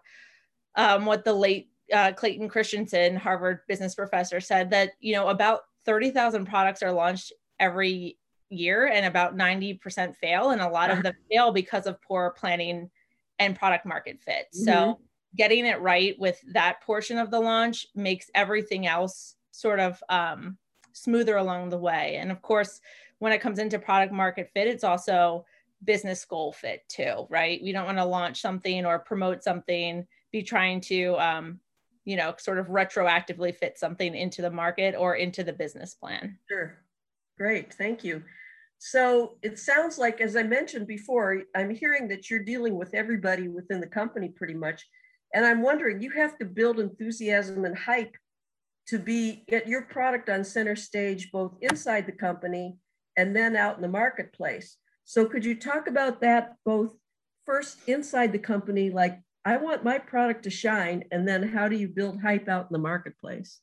um, 0.77 1.07
what 1.07 1.25
the 1.25 1.33
late 1.33 1.71
uh, 1.93 2.13
clayton 2.13 2.49
christensen 2.49 3.17
harvard 3.17 3.61
business 3.69 3.95
professor 3.95 4.41
said 4.41 4.71
that 4.71 4.93
you 5.01 5.15
know 5.15 5.29
about 5.29 5.63
30000 5.87 6.47
products 6.47 6.83
are 6.83 6.93
launched 6.93 7.33
every 7.59 8.19
year 8.51 8.87
and 8.87 9.07
about 9.07 9.37
90% 9.37 10.15
fail 10.17 10.51
and 10.51 10.61
a 10.61 10.69
lot 10.69 10.91
of 10.91 11.03
them 11.03 11.15
fail 11.31 11.53
because 11.53 11.87
of 11.87 12.01
poor 12.03 12.35
planning 12.37 12.91
and 13.39 13.57
product 13.57 13.87
market 13.87 14.21
fit. 14.21 14.47
Mm-hmm. 14.55 14.65
so 14.65 15.01
getting 15.37 15.67
it 15.67 15.81
right 15.81 16.19
with 16.19 16.41
that 16.53 16.81
portion 16.81 17.19
of 17.19 17.31
the 17.31 17.41
launch 17.41 17.87
makes 17.95 18.31
everything 18.35 18.87
else 18.87 19.35
sort 19.51 19.81
of 19.81 20.03
um, 20.09 20.57
smoother 20.93 21.37
along 21.37 21.69
the 21.69 21.79
way. 21.79 22.17
And 22.17 22.31
of 22.31 22.43
course 22.43 22.81
when 23.19 23.33
it 23.33 23.41
comes 23.41 23.59
into 23.59 23.79
product 23.79 24.13
market 24.13 24.51
fit 24.53 24.69
it's 24.69 24.85
also 24.85 25.45
business 25.85 26.25
goal 26.25 26.53
fit 26.53 26.83
too 26.89 27.27
right? 27.31 27.61
We 27.63 27.73
don't 27.73 27.87
want 27.87 27.99
to 27.99 28.05
launch 28.05 28.41
something 28.41 28.87
or 28.87 28.99
promote 28.99 29.43
something 29.43 30.07
be 30.33 30.43
trying 30.43 30.81
to 30.81 31.15
um, 31.17 31.61
you 32.05 32.17
know 32.17 32.35
sort 32.39 32.59
of 32.59 32.67
retroactively 32.67 33.55
fit 33.55 33.79
something 33.79 34.15
into 34.15 34.43
the 34.43 34.51
market 34.51 34.95
or 34.97 35.15
into 35.15 35.43
the 35.45 35.53
business 35.53 35.95
plan 35.95 36.39
sure 36.49 36.79
Great, 37.39 37.73
thank 37.75 38.03
you. 38.03 38.23
So 38.79 39.37
it 39.43 39.59
sounds 39.59 39.99
like, 39.99 40.21
as 40.21 40.37
I 40.37 40.43
mentioned 40.43 40.87
before, 40.87 41.43
I'm 41.55 41.75
hearing 41.75 42.09
that 42.09 42.31
you're 42.31 42.43
dealing 42.43 42.77
with 42.77 42.95
everybody 42.95 43.49
within 43.49 43.81
the 43.81 43.87
company 43.87 44.29
pretty 44.29 44.55
much. 44.55 44.85
And 45.35 45.45
I'm 45.45 45.63
wondering, 45.63 46.01
you 46.01 46.11
have 46.11 46.39
to 46.39 46.45
build 46.45 46.79
enthusiasm 46.79 47.65
and 47.65 47.77
hype 47.77 48.15
to 48.89 48.99
be 48.99 49.45
get 49.49 49.67
your 49.67 49.83
product 49.83 50.29
on 50.29 50.45
center 50.45 50.77
stage, 50.77 51.31
both 51.31 51.57
inside 51.61 52.07
the 52.07 52.13
company 52.13 52.77
and 53.17 53.35
then 53.35 53.57
out 53.57 53.77
in 53.77 53.83
the 53.83 53.89
marketplace. 53.89 54.77
So 55.05 55.27
could 55.27 55.45
you 55.45 55.57
talk 55.57 55.89
about 55.89 56.21
that 56.21 56.55
both 56.65 56.95
first 57.45 57.79
inside 57.87 58.33
the 58.33 58.39
company, 58.39 58.91
like 58.91 59.19
I 59.47 59.57
want 59.59 59.85
my 59.85 59.97
product 59.97 60.43
to 60.43 60.51
shine, 60.51 61.05
and 61.13 61.27
then 61.27 61.45
how 61.45 61.69
do 61.69 61.77
you 61.77 61.87
build 61.87 62.21
hype 62.21 62.49
out 62.49 62.67
in 62.69 62.73
the 62.73 62.81
marketplace? 62.81 63.61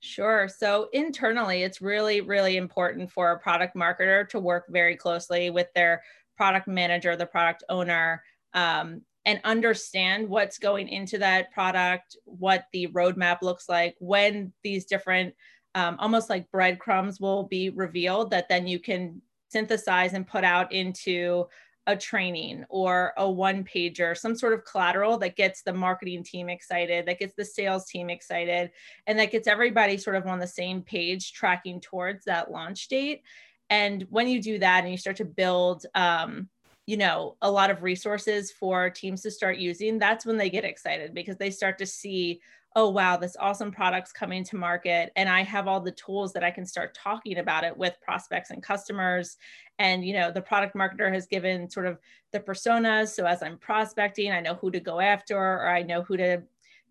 Sure. 0.00 0.48
So 0.48 0.88
internally, 0.92 1.62
it's 1.62 1.80
really, 1.80 2.22
really 2.22 2.56
important 2.56 3.12
for 3.12 3.30
a 3.30 3.38
product 3.38 3.76
marketer 3.76 4.28
to 4.30 4.40
work 4.40 4.64
very 4.68 4.96
closely 4.96 5.48
with 5.50 5.68
their 5.76 6.02
product 6.36 6.66
manager, 6.66 7.14
the 7.14 7.24
product 7.24 7.62
owner, 7.68 8.20
um, 8.52 9.00
and 9.24 9.40
understand 9.44 10.28
what's 10.28 10.58
going 10.58 10.88
into 10.88 11.18
that 11.18 11.52
product, 11.52 12.16
what 12.24 12.66
the 12.72 12.88
roadmap 12.88 13.42
looks 13.42 13.68
like, 13.68 13.94
when 14.00 14.52
these 14.64 14.86
different, 14.86 15.32
um, 15.76 15.96
almost 16.00 16.28
like 16.28 16.50
breadcrumbs 16.50 17.20
will 17.20 17.44
be 17.44 17.70
revealed 17.70 18.32
that 18.32 18.48
then 18.48 18.66
you 18.66 18.80
can 18.80 19.22
synthesize 19.50 20.14
and 20.14 20.26
put 20.26 20.42
out 20.42 20.72
into 20.72 21.46
a 21.86 21.96
training 21.96 22.64
or 22.68 23.12
a 23.16 23.30
one 23.30 23.62
pager, 23.62 24.16
some 24.16 24.34
sort 24.34 24.52
of 24.52 24.64
collateral 24.64 25.18
that 25.18 25.36
gets 25.36 25.62
the 25.62 25.72
marketing 25.72 26.22
team 26.22 26.48
excited, 26.48 27.06
that 27.06 27.18
gets 27.18 27.34
the 27.34 27.44
sales 27.44 27.86
team 27.86 28.10
excited, 28.10 28.70
and 29.06 29.18
that 29.18 29.30
gets 29.30 29.46
everybody 29.46 29.96
sort 29.96 30.16
of 30.16 30.26
on 30.26 30.38
the 30.38 30.46
same 30.46 30.82
page 30.82 31.32
tracking 31.32 31.80
towards 31.80 32.24
that 32.24 32.50
launch 32.50 32.88
date. 32.88 33.22
And 33.70 34.06
when 34.10 34.28
you 34.28 34.40
do 34.42 34.58
that 34.58 34.82
and 34.82 34.90
you 34.90 34.98
start 34.98 35.16
to 35.16 35.24
build, 35.24 35.86
um, 35.94 36.48
you 36.86 36.96
know, 36.96 37.36
a 37.42 37.50
lot 37.50 37.70
of 37.70 37.82
resources 37.82 38.52
for 38.52 38.90
teams 38.90 39.22
to 39.22 39.30
start 39.30 39.58
using, 39.58 39.98
that's 39.98 40.24
when 40.24 40.36
they 40.36 40.50
get 40.50 40.64
excited 40.64 41.14
because 41.14 41.36
they 41.36 41.50
start 41.50 41.78
to 41.78 41.86
see 41.86 42.40
oh 42.76 42.90
wow 42.90 43.16
this 43.16 43.36
awesome 43.40 43.72
product's 43.72 44.12
coming 44.12 44.44
to 44.44 44.54
market 44.54 45.10
and 45.16 45.28
i 45.28 45.42
have 45.42 45.66
all 45.66 45.80
the 45.80 45.90
tools 45.92 46.32
that 46.32 46.44
i 46.44 46.50
can 46.50 46.64
start 46.64 46.94
talking 46.94 47.38
about 47.38 47.64
it 47.64 47.76
with 47.76 48.00
prospects 48.00 48.50
and 48.50 48.62
customers 48.62 49.38
and 49.80 50.04
you 50.04 50.12
know 50.12 50.30
the 50.30 50.40
product 50.40 50.76
marketer 50.76 51.12
has 51.12 51.26
given 51.26 51.68
sort 51.68 51.86
of 51.86 51.98
the 52.32 52.38
personas 52.38 53.08
so 53.08 53.24
as 53.24 53.42
i'm 53.42 53.58
prospecting 53.58 54.30
i 54.30 54.40
know 54.40 54.54
who 54.54 54.70
to 54.70 54.78
go 54.78 55.00
after 55.00 55.36
or 55.36 55.68
i 55.68 55.82
know 55.82 56.02
who 56.02 56.16
to 56.16 56.40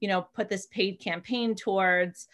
you 0.02 0.10
know 0.10 0.24
put 0.34 0.50
this 0.50 0.66
paid 0.68 1.00
campaign 1.00 1.56
towards 1.56 2.28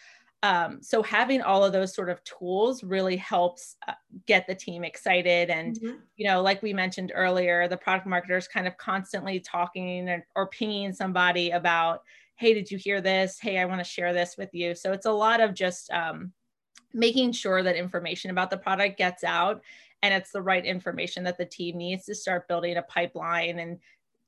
um, 0.44 0.82
so 0.82 1.04
having 1.04 1.40
all 1.40 1.64
of 1.64 1.72
those 1.72 1.94
sort 1.94 2.10
of 2.10 2.22
tools 2.24 2.82
really 2.82 3.16
helps 3.16 3.76
uh, 3.86 3.92
get 4.26 4.44
the 4.48 4.54
team 4.56 4.82
excited 4.82 5.50
and 5.50 5.76
mm-hmm. 5.76 5.98
you 6.16 6.26
know 6.26 6.42
like 6.42 6.62
we 6.62 6.72
mentioned 6.72 7.12
earlier 7.14 7.68
the 7.68 7.76
product 7.76 8.08
marketers 8.08 8.48
kind 8.48 8.66
of 8.66 8.76
constantly 8.76 9.38
talking 9.38 10.08
or, 10.08 10.26
or 10.34 10.48
pinging 10.48 10.92
somebody 10.92 11.50
about 11.50 12.02
hey 12.42 12.52
did 12.52 12.68
you 12.68 12.76
hear 12.76 13.00
this 13.00 13.38
hey 13.38 13.58
i 13.58 13.64
want 13.64 13.78
to 13.78 13.84
share 13.84 14.12
this 14.12 14.34
with 14.36 14.52
you 14.52 14.74
so 14.74 14.90
it's 14.90 15.06
a 15.06 15.12
lot 15.12 15.40
of 15.40 15.54
just 15.54 15.88
um, 15.92 16.32
making 16.92 17.30
sure 17.30 17.62
that 17.62 17.76
information 17.76 18.32
about 18.32 18.50
the 18.50 18.56
product 18.56 18.98
gets 18.98 19.22
out 19.22 19.62
and 20.02 20.12
it's 20.12 20.32
the 20.32 20.42
right 20.42 20.66
information 20.66 21.22
that 21.22 21.38
the 21.38 21.46
team 21.46 21.78
needs 21.78 22.04
to 22.04 22.16
start 22.16 22.48
building 22.48 22.76
a 22.76 22.82
pipeline 22.82 23.60
and 23.60 23.78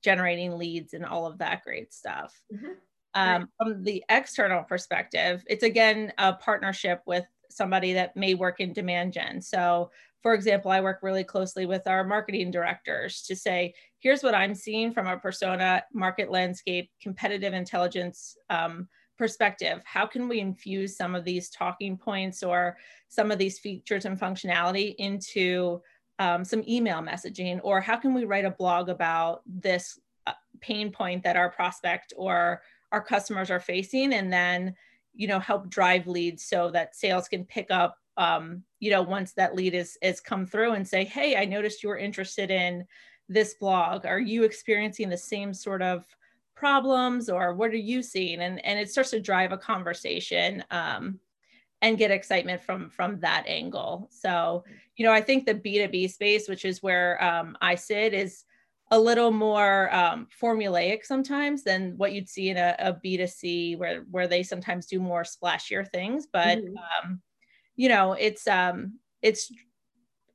generating 0.00 0.56
leads 0.56 0.94
and 0.94 1.04
all 1.04 1.26
of 1.26 1.38
that 1.38 1.64
great 1.64 1.92
stuff 1.92 2.40
mm-hmm. 2.54 2.66
um, 3.14 3.42
right. 3.42 3.46
from 3.58 3.82
the 3.82 4.04
external 4.08 4.62
perspective 4.62 5.42
it's 5.48 5.64
again 5.64 6.12
a 6.18 6.34
partnership 6.34 7.02
with 7.06 7.24
somebody 7.50 7.92
that 7.94 8.16
may 8.16 8.34
work 8.34 8.60
in 8.60 8.72
demand 8.72 9.12
gen 9.12 9.42
so 9.42 9.90
for 10.24 10.32
example, 10.32 10.70
I 10.70 10.80
work 10.80 11.00
really 11.02 11.22
closely 11.22 11.66
with 11.66 11.86
our 11.86 12.02
marketing 12.02 12.50
directors 12.50 13.20
to 13.24 13.36
say, 13.36 13.74
here's 13.98 14.22
what 14.22 14.34
I'm 14.34 14.54
seeing 14.54 14.90
from 14.90 15.06
a 15.06 15.18
persona, 15.18 15.84
market 15.92 16.30
landscape, 16.30 16.90
competitive 16.98 17.52
intelligence 17.52 18.34
um, 18.48 18.88
perspective. 19.18 19.82
How 19.84 20.06
can 20.06 20.26
we 20.26 20.40
infuse 20.40 20.96
some 20.96 21.14
of 21.14 21.26
these 21.26 21.50
talking 21.50 21.98
points 21.98 22.42
or 22.42 22.78
some 23.08 23.30
of 23.30 23.36
these 23.36 23.58
features 23.58 24.06
and 24.06 24.18
functionality 24.18 24.94
into 24.96 25.82
um, 26.18 26.42
some 26.42 26.64
email 26.66 27.02
messaging? 27.02 27.60
Or 27.62 27.82
how 27.82 27.98
can 27.98 28.14
we 28.14 28.24
write 28.24 28.46
a 28.46 28.50
blog 28.50 28.88
about 28.88 29.42
this 29.44 30.00
uh, 30.26 30.32
pain 30.62 30.90
point 30.90 31.22
that 31.24 31.36
our 31.36 31.50
prospect 31.50 32.14
or 32.16 32.62
our 32.92 33.02
customers 33.02 33.50
are 33.50 33.60
facing 33.60 34.14
and 34.14 34.32
then 34.32 34.74
you 35.12 35.28
know 35.28 35.38
help 35.38 35.68
drive 35.68 36.06
leads 36.06 36.44
so 36.44 36.70
that 36.70 36.96
sales 36.96 37.28
can 37.28 37.44
pick 37.44 37.70
up 37.70 37.98
um, 38.16 38.62
you 38.80 38.90
know, 38.90 39.02
once 39.02 39.32
that 39.32 39.54
lead 39.54 39.74
is 39.74 39.98
is 40.02 40.20
come 40.20 40.46
through 40.46 40.72
and 40.72 40.86
say, 40.86 41.04
hey, 41.04 41.36
I 41.36 41.44
noticed 41.44 41.82
you 41.82 41.88
were 41.88 41.98
interested 41.98 42.50
in 42.50 42.86
this 43.28 43.54
blog. 43.54 44.06
Are 44.06 44.20
you 44.20 44.44
experiencing 44.44 45.08
the 45.08 45.16
same 45.16 45.54
sort 45.54 45.82
of 45.82 46.04
problems 46.54 47.28
or 47.28 47.54
what 47.54 47.70
are 47.70 47.76
you 47.76 48.02
seeing? 48.02 48.40
And 48.40 48.64
and 48.64 48.78
it 48.78 48.90
starts 48.90 49.10
to 49.10 49.20
drive 49.20 49.52
a 49.52 49.58
conversation 49.58 50.64
um, 50.70 51.18
and 51.82 51.98
get 51.98 52.10
excitement 52.10 52.62
from 52.62 52.90
from 52.90 53.20
that 53.20 53.44
angle. 53.46 54.08
So, 54.10 54.64
you 54.96 55.04
know, 55.04 55.12
I 55.12 55.20
think 55.20 55.46
the 55.46 55.54
B2B 55.54 56.10
space, 56.10 56.48
which 56.48 56.64
is 56.64 56.82
where 56.82 57.22
um, 57.22 57.56
I 57.60 57.74
sit, 57.74 58.14
is 58.14 58.44
a 58.90 58.98
little 58.98 59.30
more 59.30 59.92
um, 59.94 60.28
formulaic 60.40 61.04
sometimes 61.04 61.64
than 61.64 61.96
what 61.96 62.12
you'd 62.12 62.28
see 62.28 62.50
in 62.50 62.56
a 62.56 62.76
a 62.78 62.92
B2C 62.92 63.78
where 63.78 64.02
where 64.10 64.28
they 64.28 64.42
sometimes 64.42 64.86
do 64.86 65.00
more 65.00 65.24
splashier 65.24 65.88
things. 65.88 66.26
But 66.32 66.58
mm-hmm. 66.58 67.08
um, 67.08 67.22
you 67.76 67.88
know, 67.88 68.12
it's 68.12 68.46
um 68.46 68.98
it's 69.22 69.50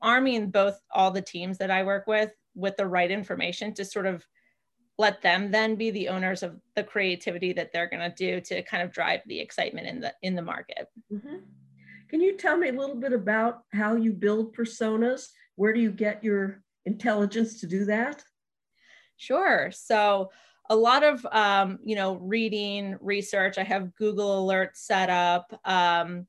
arming 0.02 0.50
both 0.50 0.80
all 0.92 1.12
the 1.12 1.22
teams 1.22 1.58
that 1.58 1.72
I 1.72 1.84
work 1.84 2.08
with 2.08 2.32
with 2.56 2.78
the 2.78 2.88
right 2.88 3.12
information 3.12 3.74
to 3.76 3.86
sort 3.86 4.06
of 4.06 4.26
let 4.98 5.22
them 5.22 5.50
then 5.50 5.76
be 5.76 5.92
the 5.92 6.10
owners 6.10 6.44
of 6.44 6.60
the 6.76 6.84
creativity 6.84 7.54
that 7.54 7.72
they're 7.72 7.90
going 7.90 8.02
to 8.02 8.16
do 8.16 8.42
to 8.42 8.62
kind 8.64 8.84
of 8.84 8.92
drive 8.92 9.22
the 9.28 9.40
excitement 9.40 9.88
in 9.88 10.02
the 10.02 10.14
in 10.22 10.36
the 10.36 10.42
market. 10.42 10.88
Mm-hmm. 11.12 11.38
Can 12.10 12.22
you 12.22 12.36
tell 12.36 12.58
me 12.58 12.70
a 12.70 12.74
little 12.74 12.96
bit 12.96 13.14
about 13.14 13.62
how 13.72 13.96
you 13.96 14.12
build 14.12 14.56
personas? 14.56 15.28
Where 15.56 15.74
do 15.74 15.80
you 15.80 15.92
get 15.92 16.24
your 16.24 16.64
intelligence 16.86 17.60
to 17.62 17.68
do 17.68 17.86
that? 17.86 18.24
Sure. 19.16 19.70
So 19.72 20.32
a 20.70 20.76
lot 20.76 21.04
of 21.04 21.26
um, 21.32 21.80
you 21.84 21.96
know 21.96 22.16
reading 22.16 22.98
research. 23.00 23.58
I 23.58 23.64
have 23.64 23.96
Google 23.96 24.46
Alerts 24.46 24.78
set 24.78 25.10
up. 25.10 25.58
Um, 25.66 26.28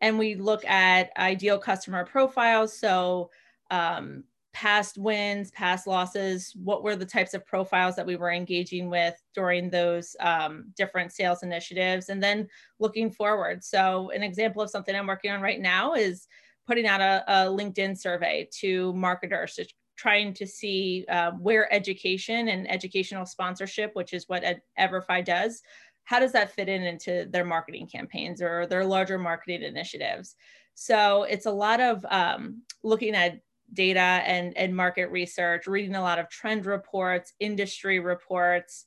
and 0.00 0.18
we 0.18 0.34
look 0.34 0.64
at 0.64 1.10
ideal 1.16 1.58
customer 1.58 2.04
profiles. 2.04 2.78
So, 2.78 3.30
um, 3.70 4.24
past 4.54 4.98
wins, 4.98 5.50
past 5.52 5.86
losses, 5.86 6.52
what 6.56 6.82
were 6.82 6.96
the 6.96 7.06
types 7.06 7.34
of 7.34 7.46
profiles 7.46 7.94
that 7.94 8.06
we 8.06 8.16
were 8.16 8.32
engaging 8.32 8.90
with 8.90 9.14
during 9.34 9.70
those 9.70 10.16
um, 10.20 10.72
different 10.76 11.12
sales 11.12 11.42
initiatives, 11.42 12.08
and 12.08 12.22
then 12.22 12.48
looking 12.80 13.10
forward. 13.10 13.62
So, 13.62 14.10
an 14.10 14.22
example 14.22 14.62
of 14.62 14.70
something 14.70 14.94
I'm 14.94 15.06
working 15.06 15.30
on 15.30 15.40
right 15.40 15.60
now 15.60 15.94
is 15.94 16.26
putting 16.66 16.86
out 16.86 17.00
a, 17.00 17.24
a 17.28 17.34
LinkedIn 17.46 17.96
survey 17.98 18.48
to 18.60 18.92
marketers 18.94 19.54
to 19.54 19.66
trying 19.96 20.32
to 20.32 20.46
see 20.46 21.04
uh, 21.08 21.32
where 21.32 21.72
education 21.74 22.48
and 22.48 22.70
educational 22.70 23.26
sponsorship, 23.26 23.94
which 23.94 24.12
is 24.12 24.28
what 24.28 24.44
Everfi 24.78 25.24
does, 25.24 25.60
how 26.08 26.18
does 26.18 26.32
that 26.32 26.50
fit 26.50 26.70
in 26.70 26.84
into 26.84 27.26
their 27.28 27.44
marketing 27.44 27.86
campaigns 27.86 28.40
or 28.40 28.66
their 28.66 28.82
larger 28.82 29.18
marketing 29.18 29.62
initiatives? 29.62 30.36
So 30.72 31.24
it's 31.24 31.44
a 31.44 31.50
lot 31.50 31.80
of 31.80 32.02
um, 32.08 32.62
looking 32.82 33.14
at 33.14 33.40
data 33.74 34.00
and, 34.00 34.56
and 34.56 34.74
market 34.74 35.10
research 35.10 35.66
reading 35.66 35.96
a 35.96 36.00
lot 36.00 36.18
of 36.18 36.30
trend 36.30 36.64
reports 36.64 37.34
industry 37.40 38.00
reports 38.00 38.86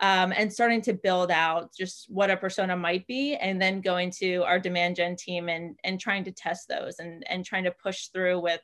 um, 0.00 0.32
and 0.34 0.50
starting 0.50 0.80
to 0.80 0.94
build 0.94 1.30
out 1.30 1.74
just 1.78 2.06
what 2.08 2.30
a 2.30 2.38
persona 2.38 2.74
might 2.74 3.06
be 3.06 3.36
and 3.36 3.60
then 3.60 3.82
going 3.82 4.10
to 4.10 4.42
our 4.44 4.58
demand 4.58 4.96
gen 4.96 5.14
team 5.14 5.50
and, 5.50 5.76
and 5.84 6.00
trying 6.00 6.24
to 6.24 6.32
test 6.32 6.68
those 6.68 7.00
and, 7.00 7.22
and 7.28 7.44
trying 7.44 7.64
to 7.64 7.70
push 7.82 8.06
through 8.06 8.40
with 8.40 8.62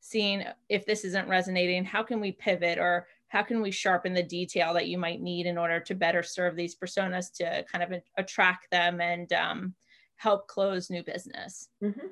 seeing 0.00 0.44
if 0.68 0.84
this 0.84 1.06
isn't 1.06 1.26
resonating 1.26 1.86
how 1.86 2.02
can 2.02 2.20
we 2.20 2.32
pivot 2.32 2.78
or 2.78 3.06
how 3.28 3.42
can 3.42 3.60
we 3.60 3.70
sharpen 3.70 4.14
the 4.14 4.22
detail 4.22 4.74
that 4.74 4.88
you 4.88 4.98
might 4.98 5.20
need 5.20 5.46
in 5.46 5.58
order 5.58 5.80
to 5.80 5.94
better 5.94 6.22
serve 6.22 6.56
these 6.56 6.76
personas 6.76 7.32
to 7.34 7.64
kind 7.70 7.82
of 7.82 8.00
attract 8.16 8.70
them 8.70 9.00
and 9.00 9.32
um, 9.32 9.74
help 10.16 10.46
close 10.48 10.90
new 10.90 11.02
business 11.02 11.68
mm-hmm. 11.82 12.06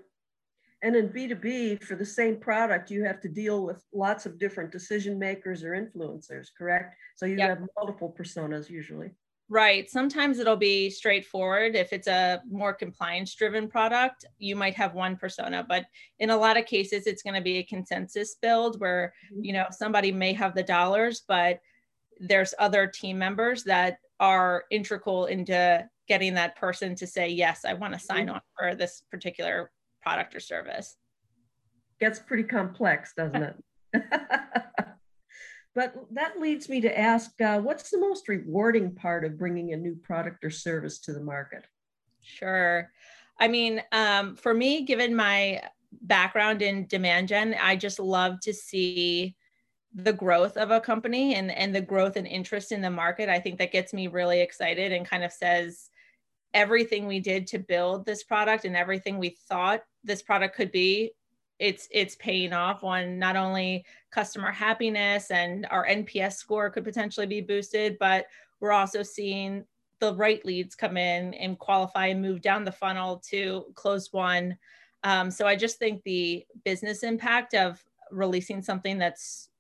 and 0.83 0.97
in 0.97 1.09
b2b 1.09 1.83
for 1.83 1.95
the 1.95 2.05
same 2.05 2.37
product 2.37 2.91
you 2.91 3.05
have 3.05 3.21
to 3.21 3.29
deal 3.29 3.65
with 3.65 3.83
lots 3.93 4.27
of 4.27 4.39
different 4.39 4.71
decision 4.71 5.19
makers 5.19 5.63
or 5.63 5.71
influencers 5.71 6.49
correct 6.57 6.97
so 7.17 7.27
you 7.27 7.37
yep. 7.37 7.49
have 7.49 7.69
multiple 7.77 8.15
personas 8.19 8.69
usually 8.69 9.11
Right. 9.51 9.91
Sometimes 9.91 10.39
it'll 10.39 10.57
be 10.57 10.89
straightforward. 10.89 11.77
If 11.77 11.93
it's 11.93 12.09
a 12.09 12.41
more 12.51 12.73
compliance 12.73 13.35
driven 13.35 13.69
product, 13.69 14.25
you 14.39 14.57
might 14.57 14.75
have 14.75 14.95
one 14.95 15.17
persona, 15.17 15.65
but 15.69 15.85
in 16.19 16.31
a 16.31 16.37
lot 16.37 16.57
of 16.57 16.65
cases, 16.65 17.07
it's 17.07 17.23
going 17.23 17.35
to 17.35 17.43
be 17.43 17.59
a 17.59 17.63
consensus 17.65 18.37
build 18.41 18.81
where, 18.81 19.13
mm-hmm. 19.31 19.45
you 19.45 19.53
know, 19.53 19.67
somebody 19.71 20.11
may 20.13 20.33
have 20.33 20.55
the 20.55 20.63
dollars, 20.63 21.25
but 21.29 21.61
there's 22.19 22.55
other 22.59 22.87
team 22.87 23.19
members 23.19 23.65
that 23.65 23.99
are 24.19 24.65
integral 24.71 25.27
into 25.27 25.87
getting 26.09 26.35
that 26.35 26.57
person 26.57 26.95
to 26.95 27.07
say, 27.07 27.29
yes, 27.29 27.65
I 27.67 27.75
want 27.75 27.93
to 27.93 28.01
sign 28.01 28.27
mm-hmm. 28.27 28.37
on 28.37 28.41
for 28.59 28.75
this 28.75 29.03
particular 29.11 29.71
product 30.03 30.35
or 30.35 30.41
service. 30.41 30.97
gets 32.01 32.19
pretty 32.19 32.45
complex, 32.45 33.13
doesn't 33.15 33.43
it? 33.43 33.63
but 35.75 35.95
that 36.13 36.41
leads 36.41 36.69
me 36.69 36.81
to 36.81 36.99
ask 36.99 37.41
uh, 37.41 37.59
what's 37.59 37.91
the 37.91 37.99
most 37.99 38.29
rewarding 38.29 38.95
part 38.95 39.25
of 39.25 39.39
bringing 39.39 39.73
a 39.73 39.77
new 39.77 39.97
product 39.97 40.45
or 40.45 40.51
service 40.51 40.99
to 41.01 41.13
the 41.13 41.21
market? 41.21 41.65
Sure. 42.23 42.91
I 43.41 43.49
mean, 43.49 43.83
um, 43.93 44.37
for 44.37 44.55
me, 44.55 44.83
given 44.83 45.15
my 45.15 45.63
background 46.03 46.63
in 46.63 46.87
demand 46.87 47.29
gen, 47.29 47.57
I 47.61 47.77
just 47.77 47.99
love 47.99 48.41
to 48.41 48.55
see 48.55 49.35
the 49.95 50.13
growth 50.13 50.57
of 50.57 50.71
a 50.71 50.81
company 50.81 51.35
and, 51.35 51.51
and 51.51 51.75
the 51.75 51.81
growth 51.81 52.17
and 52.17 52.27
interest 52.27 52.73
in 52.73 52.81
the 52.81 52.91
market. 52.91 53.29
I 53.29 53.41
think 53.41 53.59
that 53.59 53.73
gets 53.73 53.93
me 53.93 54.07
really 54.07 54.41
excited 54.41 54.93
and 54.93 55.09
kind 55.09 55.25
of 55.25 55.33
says 55.33 55.91
everything 56.53 57.07
we 57.07 57.21
did 57.21 57.47
to 57.49 57.59
build 57.59 58.07
this 58.07 58.23
product 58.23 58.65
and 58.65 58.77
everything 58.77 59.19
we 59.19 59.37
thought 59.49 59.83
this 60.05 60.23
product 60.23 60.57
could 60.57 60.71
be 60.71 61.13
it's 61.59 61.89
it's 61.91 62.17
paying 62.17 62.53
off 62.53 62.83
on 62.83 63.19
not 63.19 63.37
only 63.37 63.85
customer 64.11 64.51
happiness 64.51 65.31
and 65.31 65.67
our 65.71 65.87
nps 65.87 66.35
score 66.35 66.69
could 66.69 66.85
potentially 66.85 67.27
be 67.27 67.41
boosted 67.41 67.97
but 68.01 68.27
we're 68.61 68.73
also 68.73 69.03
seeing 69.03 69.65
the 70.01 70.15
right 70.15 70.45
leads 70.45 70.75
come 70.75 70.97
in 70.97 71.35
and 71.35 71.59
qualify 71.59 72.07
and 72.07 72.21
move 72.21 72.41
down 72.41 72.65
the 72.65 72.73
funnel 72.73 73.23
to 73.31 73.67
close 73.75 74.13
one. 74.13 74.57
Um, 75.03 75.31
so 75.31 75.47
i 75.47 75.55
just 75.55 75.79
think 75.79 76.03
the 76.03 76.47
business 76.65 77.03
impact 77.03 77.55
of 77.55 77.83
releasing 78.11 78.63
something 78.63 78.99
that's 78.99 79.51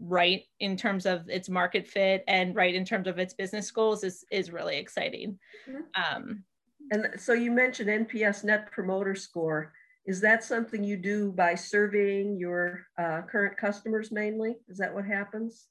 right 0.00 0.44
in 0.60 0.76
terms 0.76 1.06
of 1.06 1.28
its 1.28 1.48
market 1.48 1.86
fit 1.86 2.24
and 2.26 2.54
right 2.54 2.74
in 2.74 2.84
terms 2.84 3.06
of 3.06 3.18
its 3.18 3.34
business 3.34 3.70
goals 3.70 4.04
is 4.04 4.24
is 4.30 4.52
really 4.52 4.76
exciting. 4.76 5.38
Mm-hmm. 5.68 6.16
um, 6.16 6.44
and 6.90 7.08
so 7.18 7.32
you 7.32 7.50
mentioned 7.50 7.88
nps 7.88 8.44
net 8.44 8.70
promoter 8.70 9.14
score 9.14 9.72
is 10.06 10.20
that 10.20 10.44
something 10.44 10.84
you 10.84 10.96
do 10.96 11.32
by 11.32 11.54
surveying 11.54 12.36
your 12.36 12.86
uh, 12.98 13.22
current 13.22 13.56
customers 13.56 14.12
mainly? 14.12 14.56
Is 14.68 14.78
that 14.78 14.94
what 14.94 15.06
happens? 15.06 15.68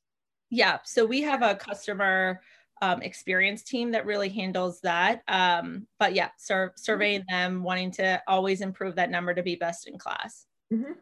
Yeah. 0.49 0.79
So 0.83 1.05
we 1.05 1.21
have 1.21 1.41
a 1.41 1.55
customer 1.55 2.41
um, 2.81 3.01
experience 3.01 3.63
team 3.63 3.91
that 3.91 4.05
really 4.05 4.29
handles 4.29 4.81
that. 4.81 5.21
Um, 5.27 5.87
but 5.99 6.13
yeah, 6.13 6.29
sur- 6.37 6.73
surveying 6.75 7.21
mm-hmm. 7.21 7.53
them, 7.53 7.63
wanting 7.63 7.91
to 7.91 8.21
always 8.27 8.61
improve 8.61 8.95
that 8.95 9.11
number 9.11 9.33
to 9.33 9.43
be 9.43 9.55
best 9.55 9.87
in 9.87 9.97
class. 9.97 10.45
Mm-hmm. 10.73 10.93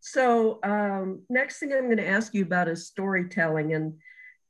So 0.00 0.58
um, 0.62 1.22
next 1.30 1.58
thing 1.58 1.72
I'm 1.72 1.84
going 1.84 1.96
to 1.96 2.08
ask 2.08 2.34
you 2.34 2.42
about 2.42 2.68
is 2.68 2.86
storytelling. 2.86 3.72
And 3.74 3.94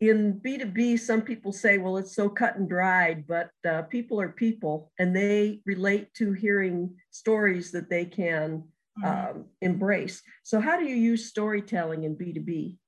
in 0.03 0.41
B2B, 0.45 0.99
some 0.99 1.23
people 1.23 1.53
say, 1.53 1.79
well, 1.79 1.97
it's 1.97 2.17
so 2.17 2.29
cut 2.29 2.57
and 2.57 2.69
dried, 2.69 3.25
but 3.29 3.51
uh, 3.69 3.83
people 3.83 4.21
are 4.21 4.31
people 4.31 4.91
and 4.99 5.15
they 5.15 5.61
relate 5.65 6.13
to 6.15 6.33
hearing 6.33 6.93
stories 7.13 7.71
that 7.71 7.89
they 7.89 8.05
can 8.05 8.65
mm-hmm. 9.01 9.05
um, 9.05 9.45
embrace. 9.61 10.21
So, 10.43 10.61
how 10.61 10.77
do 10.77 10.85
you 10.85 10.97
use 10.97 11.29
storytelling 11.29 12.03
in 12.03 12.17
B2B? 12.17 12.79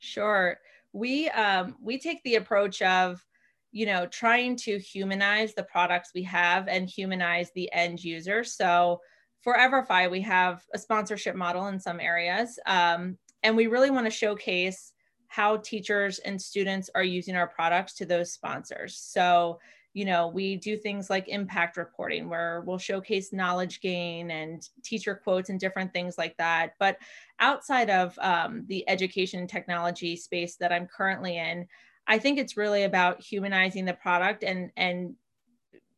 Sure. 0.00 0.58
We, 0.92 1.28
um, 1.30 1.76
we 1.80 2.00
take 2.00 2.20
the 2.24 2.34
approach 2.34 2.82
of, 2.82 3.24
you 3.70 3.86
know, 3.86 4.06
trying 4.06 4.56
to 4.56 4.76
humanize 4.76 5.54
the 5.54 5.62
products 5.62 6.10
we 6.16 6.24
have 6.24 6.66
and 6.66 6.90
humanize 6.90 7.50
the 7.54 7.72
end 7.72 8.02
user. 8.02 8.42
So, 8.42 9.00
for 9.42 9.54
EverFi, 9.54 10.10
we 10.10 10.22
have 10.22 10.64
a 10.74 10.78
sponsorship 10.80 11.36
model 11.36 11.68
in 11.68 11.78
some 11.78 12.00
areas, 12.00 12.58
um, 12.66 13.18
and 13.44 13.56
we 13.56 13.68
really 13.68 13.90
want 13.90 14.06
to 14.06 14.10
showcase 14.10 14.93
how 15.34 15.56
teachers 15.56 16.20
and 16.20 16.40
students 16.40 16.88
are 16.94 17.02
using 17.02 17.34
our 17.34 17.48
products 17.48 17.92
to 17.94 18.06
those 18.06 18.30
sponsors. 18.30 18.96
So, 18.96 19.58
you 19.92 20.04
know, 20.04 20.28
we 20.28 20.54
do 20.54 20.76
things 20.76 21.10
like 21.10 21.26
impact 21.26 21.76
reporting 21.76 22.28
where 22.28 22.62
we'll 22.64 22.78
showcase 22.78 23.32
knowledge 23.32 23.80
gain 23.80 24.30
and 24.30 24.68
teacher 24.84 25.16
quotes 25.16 25.50
and 25.50 25.58
different 25.58 25.92
things 25.92 26.16
like 26.16 26.36
that. 26.36 26.74
But 26.78 26.98
outside 27.40 27.90
of 27.90 28.16
um, 28.20 28.64
the 28.68 28.88
education 28.88 29.48
technology 29.48 30.14
space 30.14 30.54
that 30.58 30.70
I'm 30.70 30.86
currently 30.86 31.36
in, 31.36 31.66
I 32.06 32.20
think 32.20 32.38
it's 32.38 32.56
really 32.56 32.84
about 32.84 33.20
humanizing 33.20 33.86
the 33.86 33.94
product 33.94 34.44
and 34.44 34.70
and 34.76 35.16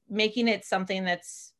making 0.09 0.49
it 0.49 0.65
something 0.65 1.05
that's 1.05 1.53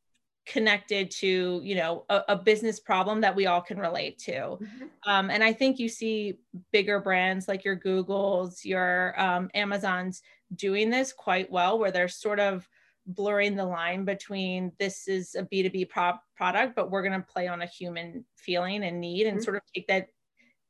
connected 0.47 1.11
to 1.11 1.61
you 1.63 1.75
know 1.75 2.05
a, 2.09 2.21
a, 2.29 2.35
business 2.35 2.79
problem 2.79 3.19
that 3.19 3.35
we 3.35 3.45
all 3.45 3.61
can 3.61 3.77
relate 3.77 4.17
to 4.17 4.31
mm-hmm. 4.31 4.85
um, 5.05 5.29
and 5.29 5.43
i 5.43 5.51
think 5.51 5.77
you 5.77 5.89
see 5.89 6.39
bigger 6.71 6.99
brands 7.01 7.47
like 7.47 7.65
your 7.65 7.75
googles 7.75 8.63
your 8.63 9.19
um, 9.19 9.49
amazons 9.53 10.21
doing 10.55 10.89
this 10.89 11.11
quite 11.11 11.51
well 11.51 11.77
where 11.77 11.91
they're 11.91 12.07
sort 12.07 12.39
of 12.39 12.67
blurring 13.07 13.55
the 13.55 13.65
line 13.65 14.05
between 14.05 14.71
this 14.79 15.07
is 15.09 15.35
a 15.35 15.43
b2b 15.43 15.89
pro- 15.89 16.13
product 16.35 16.75
but 16.75 16.89
we're 16.89 17.03
going 17.03 17.19
to 17.19 17.27
play 17.27 17.47
on 17.47 17.61
a 17.61 17.67
human 17.67 18.23
feeling 18.35 18.83
and 18.85 19.01
need 19.01 19.27
and 19.27 19.37
mm-hmm. 19.37 19.43
sort 19.43 19.57
of 19.57 19.61
take 19.75 19.87
that 19.87 20.07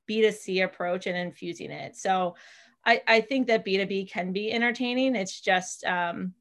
b2c 0.10 0.64
approach 0.64 1.06
and 1.06 1.18
infusing 1.18 1.70
it 1.70 1.96
so 1.96 2.36
i, 2.86 3.02
I 3.08 3.22
think 3.22 3.46
that 3.48 3.66
b2b 3.66 4.10
can 4.10 4.34
be 4.34 4.52
entertaining 4.52 5.16
it's 5.16 5.40
just 5.40 5.84
um, 5.86 6.34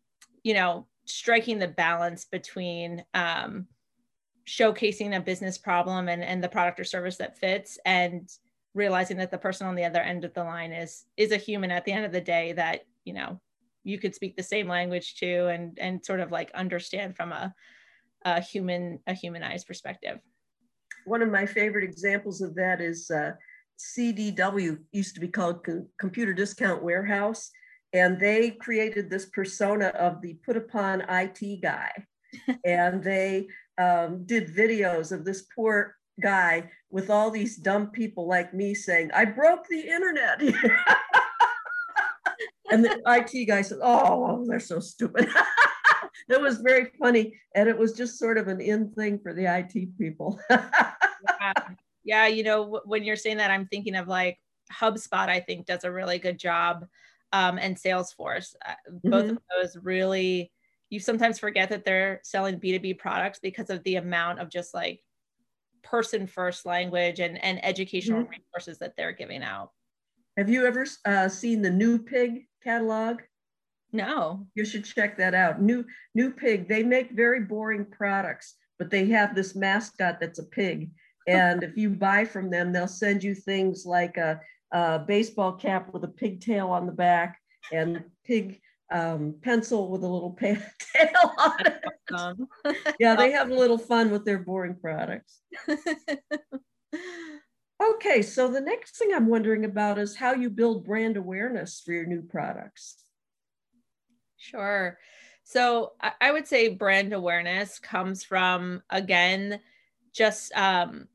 you 0.43 0.55
know 0.55 0.87
striking 1.07 1.59
the 1.59 1.69
balance 1.69 2.25
between 2.25 3.05
um, 3.15 3.67
showcasing 4.47 5.17
a 5.17 5.21
business 5.21 5.59
problem 5.59 6.09
and, 6.09 6.23
and 6.23 6.43
the 6.43 6.49
product 6.49 6.79
or 6.79 6.85
service 6.85 7.17
that 7.17 7.39
fits 7.39 7.79
and 7.85 8.29
realizing 8.75 9.17
that 9.17 9.31
the 9.31 9.39
person 9.39 9.67
on 9.67 9.75
the 9.75 9.85
other 9.85 10.01
end 10.01 10.25
of 10.25 10.35
the 10.35 10.45
line 10.45 10.73
is 10.73 11.07
is 11.17 11.33
a 11.33 11.37
human 11.37 11.71
at 11.71 11.85
the 11.85 11.93
end 11.93 12.05
of 12.05 12.13
the 12.13 12.21
day 12.21 12.53
that 12.53 12.83
you 13.05 13.13
know 13.13 13.41
you 13.83 13.99
could 13.99 14.15
speak 14.15 14.37
the 14.37 14.43
same 14.43 14.69
language 14.69 15.17
to 15.17 15.47
and 15.47 15.79
and 15.79 16.05
sort 16.05 16.21
of 16.21 16.31
like 16.31 16.51
understand 16.53 17.17
from 17.17 17.33
a, 17.33 17.55
a 18.25 18.41
human 18.41 19.01
a 19.07 19.15
humanized 19.15 19.67
perspective. 19.67 20.19
One 21.07 21.23
of 21.23 21.31
my 21.31 21.47
favorite 21.47 21.85
examples 21.85 22.41
of 22.41 22.55
that 22.57 22.81
is 22.81 23.11
uh, 23.11 23.33
cdw 23.79 24.79
used 24.93 25.15
to 25.15 25.21
be 25.21 25.29
called 25.29 25.67
computer 25.99 26.33
discount 26.33 26.83
warehouse 26.83 27.51
and 27.93 28.21
they 28.21 28.51
created 28.51 29.09
this 29.09 29.27
persona 29.27 29.87
of 29.89 30.21
the 30.21 30.35
put 30.45 30.57
upon 30.57 31.05
IT 31.09 31.63
guy. 31.63 31.91
and 32.65 33.03
they 33.03 33.47
um, 33.79 34.25
did 34.27 34.55
videos 34.55 35.13
of 35.13 35.25
this 35.25 35.47
poor 35.55 35.97
guy 36.21 36.71
with 36.91 37.11
all 37.11 37.31
these 37.31 37.57
dumb 37.57 37.91
people 37.91 38.27
like 38.27 38.55
me 38.55 38.75
saying, 38.75 39.11
I 39.15 39.25
broke 39.25 39.67
the 39.69 39.81
internet. 39.81 40.41
and 42.71 42.85
the 42.85 43.01
IT 43.07 43.47
guy 43.47 43.63
said, 43.63 43.79
Oh, 43.83 44.45
they're 44.47 44.61
so 44.61 44.81
stupid. 44.81 45.29
it 46.29 46.41
was 46.41 46.59
very 46.59 46.91
funny. 46.99 47.39
And 47.55 47.69
it 47.69 47.79
was 47.79 47.93
just 47.93 48.19
sort 48.19 48.39
of 48.39 48.49
an 48.49 48.61
in 48.61 48.91
thing 48.93 49.19
for 49.19 49.33
the 49.33 49.45
IT 49.45 49.99
people. 49.99 50.41
yeah. 50.51 51.53
yeah, 52.05 52.27
you 52.27 52.43
know, 52.43 52.81
when 52.85 53.05
you're 53.05 53.17
saying 53.17 53.39
that, 53.39 53.51
I'm 53.51 53.67
thinking 53.67 53.95
of 53.95 54.09
like 54.09 54.39
HubSpot, 54.73 55.29
I 55.29 55.41
think 55.41 55.67
does 55.67 55.85
a 55.85 55.93
really 55.93 56.19
good 56.19 56.39
job 56.39 56.87
um, 57.37 57.59
and 57.59 57.77
Salesforce. 57.77 58.55
Uh, 58.67 58.75
both 59.05 59.27
mm-hmm. 59.27 59.37
of 59.37 59.43
those 59.55 59.77
really, 59.83 60.51
you 60.89 61.01
sometimes 61.01 61.39
forget 61.39 61.69
that 61.69 61.85
they're 61.85 62.21
selling 62.25 62.59
B2B 62.59 62.99
products 62.99 63.39
because 63.41 63.69
of 63.69 63.83
the 63.85 63.97
amount 63.97 64.41
of 64.41 64.49
just 64.49 64.73
like 64.73 65.01
person 65.83 66.27
first 66.27 66.65
language 66.65 67.21
and, 67.21 67.43
and 67.45 67.63
educational 67.65 68.23
mm-hmm. 68.23 68.31
resources 68.31 68.79
that 68.79 68.95
they're 68.97 69.13
giving 69.13 69.43
out. 69.43 69.71
Have 70.39 70.49
you 70.49 70.67
ever 70.67 70.87
uh, 71.05 71.29
seen 71.29 71.63
the 71.63 71.71
New 71.71 71.99
Pig 71.99 72.47
catalog? 72.63 73.21
No. 73.93 74.47
You 74.55 74.65
should 74.65 74.85
check 74.85 75.17
that 75.19 75.35
out. 75.35 75.63
New 75.63 75.85
New 76.15 76.31
Pig, 76.31 76.69
they 76.69 76.83
make 76.83 77.11
very 77.13 77.41
boring 77.41 77.87
products, 77.87 78.55
but 78.79 78.91
they 78.91 79.07
have 79.07 79.35
this 79.35 79.55
mascot 79.55 80.19
that's 80.21 80.39
a 80.39 80.45
pig. 80.45 80.91
And 81.29 81.65
if 81.65 81.77
you 81.77 81.91
buy 81.91 82.25
from 82.25 82.51
them, 82.51 82.73
they'll 82.73 82.87
send 82.87 83.25
you 83.25 83.35
things 83.35 83.85
like 83.85 84.17
a 84.17 84.41
uh, 84.73 84.99
baseball 84.99 85.53
cap 85.53 85.93
with 85.93 86.05
a 86.05 86.09
pigtail 86.09 86.69
on 86.69 86.87
the 86.87 86.93
back 86.93 87.39
and 87.73 88.05
pig 88.25 88.61
um, 88.93 89.35
pencil 89.43 89.91
with 89.91 90.03
a 90.05 90.09
little 90.09 90.33
tail 90.41 91.33
on 91.39 91.61
it. 91.67 91.83
yeah, 93.01 93.17
they 93.17 93.33
have 93.33 93.51
a 93.51 93.55
little 93.55 93.79
fun 93.79 94.11
with 94.11 94.25
their 94.25 94.39
boring 94.39 94.77
products. 94.81 95.41
okay, 97.83 98.23
so 98.23 98.49
the 98.49 98.61
next 98.61 98.97
thing 98.97 99.13
I'm 99.15 99.27
wondering 99.27 99.65
about 99.65 99.99
is 99.99 100.17
how 100.17 100.33
you 100.35 100.51
build 100.51 100.85
brand 100.85 101.17
awareness 101.17 101.81
for 101.85 101.93
your 101.93 102.07
new 102.07 102.23
products. 102.23 102.97
Sure. 104.37 104.99
So 105.43 105.93
I 106.21 106.33
would 106.33 106.49
say 106.49 106.69
brand 106.69 107.13
awareness 107.13 107.79
comes 107.79 108.25
from, 108.25 108.83
again, 108.91 109.61
just 110.13 110.53
um, 110.57 111.07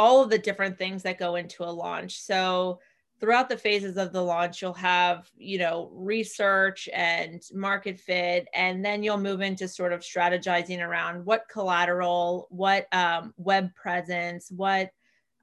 all 0.00 0.22
of 0.22 0.30
the 0.30 0.38
different 0.38 0.78
things 0.78 1.02
that 1.02 1.18
go 1.18 1.34
into 1.34 1.62
a 1.62 1.68
launch. 1.68 2.18
So 2.22 2.80
throughout 3.20 3.50
the 3.50 3.56
phases 3.56 3.98
of 3.98 4.14
the 4.14 4.22
launch 4.22 4.62
you'll 4.62 4.72
have 4.72 5.30
you 5.36 5.58
know 5.58 5.90
research 5.92 6.88
and 6.94 7.42
market 7.52 8.00
fit 8.00 8.48
and 8.54 8.82
then 8.82 9.02
you'll 9.02 9.18
move 9.18 9.42
into 9.42 9.68
sort 9.68 9.92
of 9.92 10.00
strategizing 10.00 10.80
around 10.80 11.22
what 11.26 11.46
collateral 11.52 12.48
what 12.48 12.86
um, 12.94 13.34
web 13.36 13.74
presence 13.74 14.50
what 14.50 14.90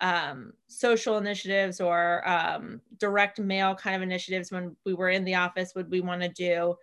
um, 0.02 0.54
social 0.66 1.20
initiatives 1.20 1.80
or 1.80 2.28
um, 2.28 2.82
direct 2.98 3.40
mail 3.40 3.76
kind 3.76 3.96
of 3.96 4.02
initiatives 4.02 4.52
when 4.52 4.76
we 4.84 4.96
were 4.96 5.10
in 5.10 5.24
the 5.24 5.36
office 5.36 5.74
would 5.76 5.92
we 5.92 6.02
want 6.02 6.24
to 6.24 6.30
do 6.30 6.76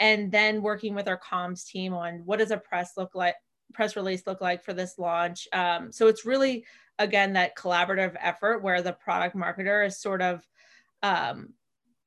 and 0.00 0.32
then 0.32 0.62
working 0.62 0.94
with 0.94 1.08
our 1.08 1.20
comms 1.20 1.66
team 1.66 1.92
on 1.92 2.22
what 2.24 2.38
does 2.38 2.52
a 2.52 2.56
press 2.56 2.92
look 2.96 3.14
like 3.14 3.34
press 3.72 3.96
release 3.96 4.26
look 4.26 4.40
like 4.40 4.64
for 4.64 4.72
this 4.72 4.98
launch? 4.98 5.48
Um, 5.52 5.92
so 5.92 6.06
it's 6.06 6.24
really, 6.24 6.64
again, 6.98 7.34
that 7.34 7.56
collaborative 7.56 8.16
effort 8.20 8.62
where 8.62 8.82
the 8.82 8.92
product 8.92 9.36
marketer 9.36 9.86
is 9.86 10.00
sort 10.00 10.22
of 10.22 10.46
um, 11.02 11.50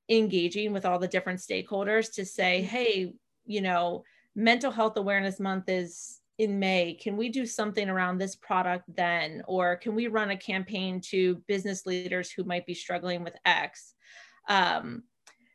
engaging 0.09 0.73
with 0.73 0.85
all 0.85 0.99
the 0.99 1.07
different 1.07 1.39
stakeholders 1.39 2.13
to 2.13 2.25
say, 2.25 2.59
mm-hmm. 2.59 2.75
hey, 2.75 3.13
you 3.45 3.61
know, 3.61 4.03
mental 4.35 4.71
health 4.71 4.97
awareness 4.97 5.39
month 5.39 5.67
is 5.67 6.19
in 6.37 6.59
May. 6.59 6.93
Can 6.93 7.17
we 7.17 7.29
do 7.29 7.45
something 7.45 7.89
around 7.89 8.17
this 8.17 8.35
product 8.35 8.85
then? 8.95 9.43
Or 9.47 9.75
can 9.75 9.95
we 9.95 10.07
run 10.07 10.31
a 10.31 10.37
campaign 10.37 11.01
to 11.09 11.35
business 11.47 11.85
leaders 11.85 12.31
who 12.31 12.43
might 12.43 12.65
be 12.65 12.73
struggling 12.73 13.23
with 13.23 13.35
X? 13.45 13.93
Um, 14.49 15.03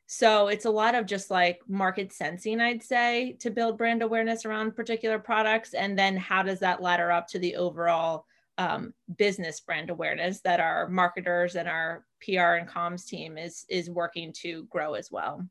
so 0.07 0.47
it's 0.47 0.67
a 0.67 0.71
lot 0.71 0.95
of 0.95 1.07
just 1.07 1.31
like 1.31 1.61
market 1.67 2.13
sensing, 2.13 2.61
I'd 2.61 2.83
say, 2.83 3.37
to 3.41 3.51
build 3.51 3.77
brand 3.77 4.03
awareness 4.03 4.45
around 4.45 4.77
particular 4.77 5.19
products. 5.19 5.75
And 5.75 5.99
then 5.99 6.17
how 6.17 6.45
does 6.45 6.61
that 6.61 6.81
ladder 6.81 7.11
up 7.11 7.27
to 7.29 7.41
the 7.41 7.57
overall 7.57 8.25
um, 8.59 8.95
business 9.19 9.61
brand 9.61 9.91
awareness 9.91 10.41
that 10.41 10.61
our 10.61 10.89
marketers 10.89 11.57
and 11.57 11.69
our 11.69 12.05
PR 12.23 12.55
and 12.55 12.69
comms 12.69 13.07
team 13.07 13.37
is 13.37 13.65
is 13.69 13.91
working 13.91 14.33
to 14.43 14.65
grow 14.65 14.95
as 14.95 15.11
well. 15.11 15.47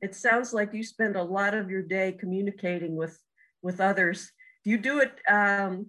It 0.00 0.14
sounds 0.14 0.52
like 0.52 0.72
you 0.72 0.82
spend 0.82 1.16
a 1.16 1.22
lot 1.22 1.54
of 1.54 1.70
your 1.70 1.82
day 1.82 2.16
communicating 2.18 2.96
with 2.96 3.18
with 3.62 3.80
others. 3.80 4.30
Do 4.64 4.70
you 4.70 4.78
do 4.78 5.00
it? 5.00 5.12
Um, 5.28 5.86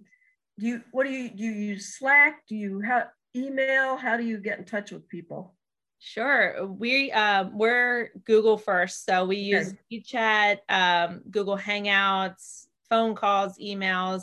do 0.58 0.66
you 0.66 0.82
what 0.92 1.06
do 1.06 1.12
you 1.12 1.30
do? 1.30 1.44
You 1.44 1.52
use 1.52 1.96
Slack? 1.98 2.46
Do 2.48 2.56
you 2.56 2.80
have 2.80 3.08
email? 3.34 3.96
How 3.96 4.16
do 4.16 4.24
you 4.24 4.38
get 4.38 4.58
in 4.58 4.64
touch 4.64 4.92
with 4.92 5.08
people? 5.08 5.54
Sure. 5.98 6.66
We 6.66 7.12
um, 7.12 7.58
we're 7.58 8.10
Google 8.24 8.56
first, 8.56 9.04
so 9.04 9.26
we 9.26 9.36
use 9.36 9.74
okay. 9.92 10.02
WeChat, 10.02 10.58
um, 10.68 11.22
Google 11.30 11.58
Hangouts, 11.58 12.66
phone 12.88 13.14
calls, 13.14 13.58
emails. 13.58 14.22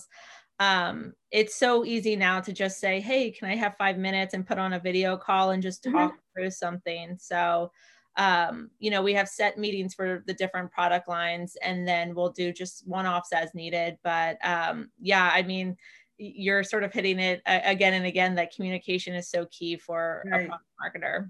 Um, 0.60 1.14
it's 1.32 1.56
so 1.56 1.86
easy 1.86 2.16
now 2.16 2.40
to 2.42 2.54
just 2.54 2.80
say, 2.80 3.00
"Hey, 3.00 3.32
can 3.32 3.50
I 3.50 3.56
have 3.56 3.76
five 3.78 3.98
minutes?" 3.98 4.34
and 4.34 4.48
put 4.48 4.58
on 4.58 4.74
a 4.74 4.80
video 4.80 5.18
call 5.18 5.52
and 5.52 5.62
just 5.62 5.84
mm-hmm. 5.84 5.98
talk 5.98 6.12
mm-hmm. 6.12 6.42
through 6.42 6.52
something. 6.52 7.18
So, 7.20 7.72
um, 8.16 8.72
you 8.80 8.90
know, 8.90 9.02
we 9.02 9.14
have 9.14 9.28
set 9.30 9.58
meetings 9.58 9.94
for 9.94 10.24
the 10.26 10.34
different 10.34 10.72
product 10.72 11.08
lines, 11.08 11.56
and 11.62 11.88
then 11.88 12.16
we'll 12.16 12.32
do 12.32 12.52
just 12.52 12.88
one-offs 12.88 13.34
as 13.34 13.54
needed. 13.54 13.98
But 14.04 14.44
um, 14.44 14.90
yeah, 15.00 15.30
I 15.34 15.44
mean, 15.44 15.78
you're 16.18 16.64
sort 16.64 16.84
of 16.84 16.92
hitting 16.92 17.20
it 17.20 17.42
again 17.46 17.94
and 17.94 18.06
again 18.06 18.36
that 18.36 18.54
communication 18.56 19.14
is 19.14 19.30
so 19.30 19.46
key 19.52 19.78
for 19.78 20.24
right. 20.32 20.50
a 20.50 21.00
marketer. 21.00 21.30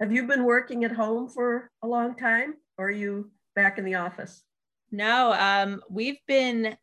Have 0.00 0.12
you 0.12 0.26
been 0.26 0.44
working 0.44 0.84
at 0.84 0.92
home 0.92 1.28
for 1.28 1.70
a 1.82 1.86
long 1.86 2.14
time 2.14 2.54
or 2.76 2.86
are 2.86 2.90
you 2.90 3.30
back 3.56 3.78
in 3.78 3.84
the 3.84 3.96
office? 3.96 4.44
No, 4.90 5.32
um, 5.32 5.82
we've 5.90 6.20
been, 6.26 6.76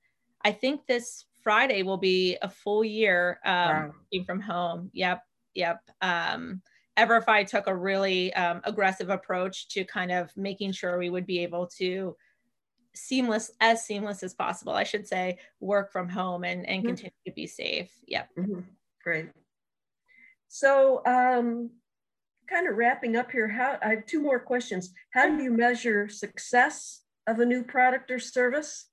I 0.44 0.52
think 0.52 0.86
this 0.86 1.26
Friday 1.46 1.84
will 1.84 1.98
be 1.98 2.38
a 2.42 2.50
full 2.50 2.84
year 2.84 3.40
um, 3.46 3.54
wow. 3.54 3.92
working 4.02 4.26
from 4.26 4.42
home. 4.42 4.90
Yep, 4.94 5.22
yep. 5.54 5.80
Um, 6.02 6.62
Everfi 7.00 7.48
took 7.48 7.68
a 7.68 7.76
really 7.76 8.34
um, 8.34 8.60
aggressive 8.66 9.10
approach 9.10 9.70
to 9.70 9.86
kind 9.86 10.12
of 10.12 10.36
making 10.36 10.74
sure 10.74 10.98
we 10.98 11.10
would 11.10 11.26
be 11.26 11.40
able 11.40 11.68
to 11.78 12.18
seamless 12.94 13.52
as 13.60 13.86
seamless 13.86 14.24
as 14.24 14.34
possible 14.34 14.72
i 14.72 14.86
should 14.86 15.06
say 15.06 15.38
work 15.60 15.92
from 15.92 16.08
home 16.08 16.46
and, 16.46 16.66
and 16.66 16.80
mm-hmm. 16.80 16.88
continue 16.88 17.12
to 17.28 17.34
be 17.34 17.46
safe 17.46 17.92
yep 18.08 18.30
mm-hmm. 18.40 18.62
great 19.04 19.28
so 20.48 21.02
um, 21.06 21.72
kind 22.50 22.68
of 22.68 22.78
wrapping 22.78 23.16
up 23.16 23.32
here, 23.32 23.48
how 23.48 23.78
I 23.82 23.90
have 23.90 24.06
two 24.06 24.22
more 24.22 24.40
questions. 24.40 24.94
How 25.12 25.28
do 25.28 25.42
you 25.42 25.52
measure 25.52 26.08
success 26.08 27.02
of 27.28 27.40
a 27.40 27.46
new 27.46 27.64
product 27.64 28.12
or 28.12 28.20
service? 28.20 28.88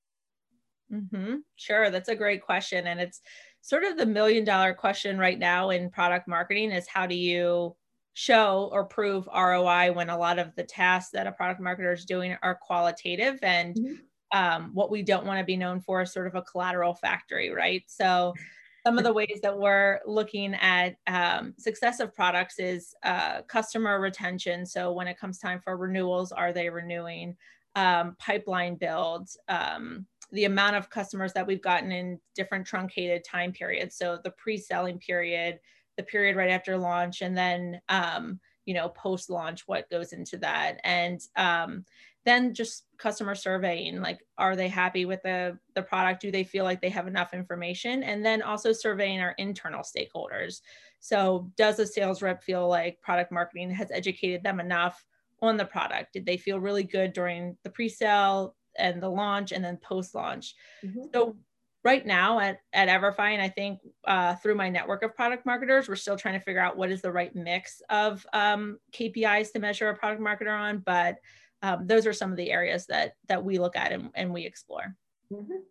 Mm-hmm. 0.92 1.36
Sure, 1.56 1.90
that's 1.90 2.08
a 2.08 2.16
great 2.16 2.42
question. 2.42 2.86
And 2.86 3.00
it's 3.00 3.20
sort 3.60 3.84
of 3.84 3.96
the 3.96 4.06
million 4.06 4.44
dollar 4.44 4.74
question 4.74 5.18
right 5.18 5.38
now 5.38 5.70
in 5.70 5.90
product 5.90 6.28
marketing 6.28 6.70
is 6.70 6.86
how 6.88 7.06
do 7.06 7.14
you 7.14 7.74
show 8.14 8.68
or 8.72 8.84
prove 8.84 9.28
ROI 9.34 9.92
when 9.92 10.10
a 10.10 10.18
lot 10.18 10.38
of 10.38 10.54
the 10.54 10.64
tasks 10.64 11.12
that 11.12 11.26
a 11.26 11.32
product 11.32 11.60
marketer 11.60 11.94
is 11.94 12.04
doing 12.04 12.36
are 12.42 12.58
qualitative 12.60 13.38
and 13.42 13.74
mm-hmm. 13.74 14.38
um, 14.38 14.70
what 14.74 14.90
we 14.90 15.02
don't 15.02 15.24
want 15.24 15.38
to 15.38 15.44
be 15.44 15.56
known 15.56 15.80
for 15.80 16.02
is 16.02 16.12
sort 16.12 16.26
of 16.26 16.34
a 16.34 16.42
collateral 16.42 16.94
factory, 16.94 17.50
right? 17.50 17.82
So 17.86 18.34
some 18.86 18.98
of 18.98 19.04
the 19.04 19.12
ways 19.12 19.38
that 19.42 19.56
we're 19.56 20.00
looking 20.06 20.54
at 20.54 20.96
um, 21.06 21.54
success 21.56 22.00
of 22.00 22.14
products 22.14 22.58
is 22.58 22.94
uh, 23.04 23.42
customer 23.42 24.00
retention. 24.00 24.66
So 24.66 24.92
when 24.92 25.06
it 25.06 25.18
comes 25.18 25.38
time 25.38 25.60
for 25.62 25.76
renewals, 25.76 26.32
are 26.32 26.52
they 26.52 26.68
renewing? 26.68 27.36
Um, 27.74 28.16
pipeline 28.18 28.74
builds, 28.74 29.38
um, 29.48 30.06
the 30.32 30.44
amount 30.44 30.76
of 30.76 30.90
customers 30.90 31.32
that 31.34 31.46
we've 31.46 31.62
gotten 31.62 31.92
in 31.92 32.18
different 32.34 32.66
truncated 32.66 33.22
time 33.24 33.52
periods. 33.52 33.96
So 33.96 34.18
the 34.24 34.32
pre-selling 34.32 34.98
period, 34.98 35.60
the 35.96 36.02
period 36.02 36.36
right 36.36 36.50
after 36.50 36.76
launch, 36.76 37.20
and 37.20 37.36
then 37.36 37.80
um, 37.88 38.40
you 38.64 38.74
know 38.74 38.88
post-launch, 38.88 39.62
what 39.66 39.90
goes 39.90 40.12
into 40.12 40.38
that, 40.38 40.78
and 40.84 41.20
um, 41.36 41.84
then 42.24 42.54
just 42.54 42.84
customer 42.98 43.34
surveying 43.34 44.00
like 44.00 44.20
are 44.38 44.54
they 44.54 44.68
happy 44.68 45.04
with 45.04 45.22
the 45.22 45.58
the 45.74 45.82
product? 45.82 46.22
Do 46.22 46.30
they 46.30 46.44
feel 46.44 46.64
like 46.64 46.80
they 46.80 46.88
have 46.88 47.06
enough 47.06 47.34
information? 47.34 48.02
And 48.02 48.24
then 48.24 48.42
also 48.42 48.72
surveying 48.72 49.20
our 49.20 49.34
internal 49.38 49.82
stakeholders. 49.82 50.60
So 51.00 51.50
does 51.56 51.78
a 51.78 51.86
sales 51.86 52.22
rep 52.22 52.42
feel 52.42 52.68
like 52.68 53.00
product 53.02 53.32
marketing 53.32 53.70
has 53.72 53.90
educated 53.90 54.42
them 54.42 54.60
enough 54.60 55.04
on 55.42 55.56
the 55.56 55.64
product? 55.64 56.12
Did 56.12 56.24
they 56.24 56.36
feel 56.36 56.60
really 56.60 56.84
good 56.84 57.12
during 57.12 57.58
the 57.64 57.70
pre-sale 57.70 58.54
and 58.78 59.02
the 59.02 59.08
launch 59.08 59.52
and 59.52 59.64
then 59.64 59.76
post 59.76 60.14
launch 60.14 60.54
mm-hmm. 60.84 61.02
so 61.12 61.36
right 61.84 62.06
now 62.06 62.38
at, 62.38 62.60
at 62.72 62.88
Everfi, 62.88 63.40
I 63.40 63.48
think 63.48 63.80
uh, 64.04 64.36
through 64.36 64.54
my 64.54 64.68
network 64.68 65.02
of 65.02 65.14
product 65.14 65.44
marketers, 65.44 65.88
we're 65.88 65.96
still 65.96 66.16
trying 66.16 66.38
to 66.38 66.44
figure 66.44 66.60
out 66.60 66.76
what 66.76 66.90
is 66.90 67.02
the 67.02 67.12
right 67.12 67.34
mix 67.34 67.82
of 67.90 68.24
um, 68.32 68.78
KPIs 68.92 69.52
to 69.52 69.58
measure 69.58 69.88
a 69.88 69.96
product 69.96 70.22
marketer 70.22 70.56
on. 70.56 70.78
But 70.78 71.16
um, 71.62 71.86
those 71.86 72.06
are 72.06 72.12
some 72.12 72.30
of 72.30 72.36
the 72.36 72.50
areas 72.50 72.86
that 72.86 73.14
that 73.28 73.44
we 73.44 73.58
look 73.58 73.76
at 73.76 73.92
and, 73.92 74.10
and 74.14 74.32
we 74.32 74.44
explore. 74.44 74.94
Mm-hmm. 75.32 75.62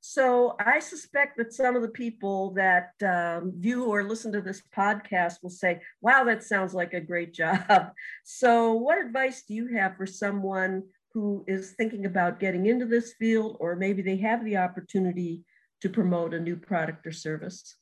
So 0.00 0.54
I 0.60 0.78
suspect 0.78 1.36
that 1.38 1.52
some 1.52 1.74
of 1.74 1.82
the 1.82 1.88
people 1.88 2.52
that 2.52 2.92
um, 3.04 3.52
view 3.56 3.86
or 3.86 4.04
listen 4.04 4.30
to 4.32 4.40
this 4.40 4.62
podcast 4.76 5.42
will 5.42 5.50
say, 5.50 5.80
"Wow, 6.00 6.22
that 6.24 6.44
sounds 6.44 6.74
like 6.74 6.94
a 6.94 7.00
great 7.00 7.34
job." 7.42 7.90
So, 8.22 8.74
what 8.74 9.04
advice 9.04 9.42
do 9.42 9.54
you 9.54 9.66
have 9.76 9.96
for 9.96 10.06
someone 10.06 10.84
who 11.16 11.42
is 11.48 11.70
thinking 11.78 12.04
about 12.04 12.38
getting 12.38 12.66
into 12.66 12.84
this 12.84 13.14
field, 13.14 13.56
or 13.58 13.74
maybe 13.74 14.02
they 14.02 14.18
have 14.18 14.44
the 14.44 14.54
opportunity 14.54 15.42
to 15.80 15.88
promote 15.88 16.34
a 16.34 16.38
new 16.38 16.56
product 16.56 17.06
or 17.06 17.10
service? 17.10 17.76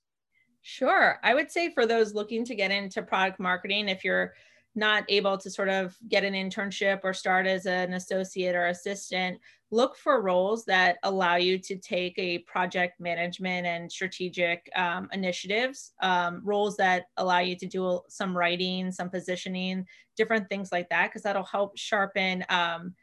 Sure. 0.62 1.18
I 1.20 1.35
would 1.35 1.51
say 1.51 1.75
for 1.75 1.85
those 1.85 2.14
looking 2.14 2.44
to 2.44 2.55
get 2.55 2.70
into 2.70 3.03
product 3.03 3.40
marketing, 3.40 3.88
if 3.88 4.05
you're 4.05 4.35
not 4.77 5.03
able 5.09 5.37
to 5.38 5.51
sort 5.51 5.68
of 5.68 5.97
get 6.09 6.23
an 6.23 6.35
internship 6.35 7.01
or 7.03 7.12
start 7.12 7.49
as 7.49 7.66
an 7.66 7.94
associate 7.94 8.55
or 8.55 8.66
assistant, 8.66 9.40
look 9.73 9.97
for 9.97 10.23
roles 10.23 10.64
that 10.66 10.99
allow 11.03 11.35
you 11.35 11.59
to 11.59 11.77
take 11.77 12.16
a 12.16 12.38
project 12.38 13.01
management 13.01 13.66
and 13.66 13.90
strategic 13.90 14.70
um, 14.77 15.09
initiatives, 15.12 15.92
um, 16.03 16.40
roles 16.44 16.77
that 16.77 17.07
allow 17.16 17.40
you 17.40 17.57
to 17.57 17.66
do 17.66 18.01
some 18.09 18.37
writing, 18.37 18.92
some 18.92 19.11
positioning, 19.11 19.85
different 20.16 20.49
things 20.49 20.70
like 20.70 20.88
that, 20.88 21.09
because 21.09 21.23
that'll 21.23 21.42
help 21.42 21.77
sharpen 21.77 22.44
um, 22.49 22.94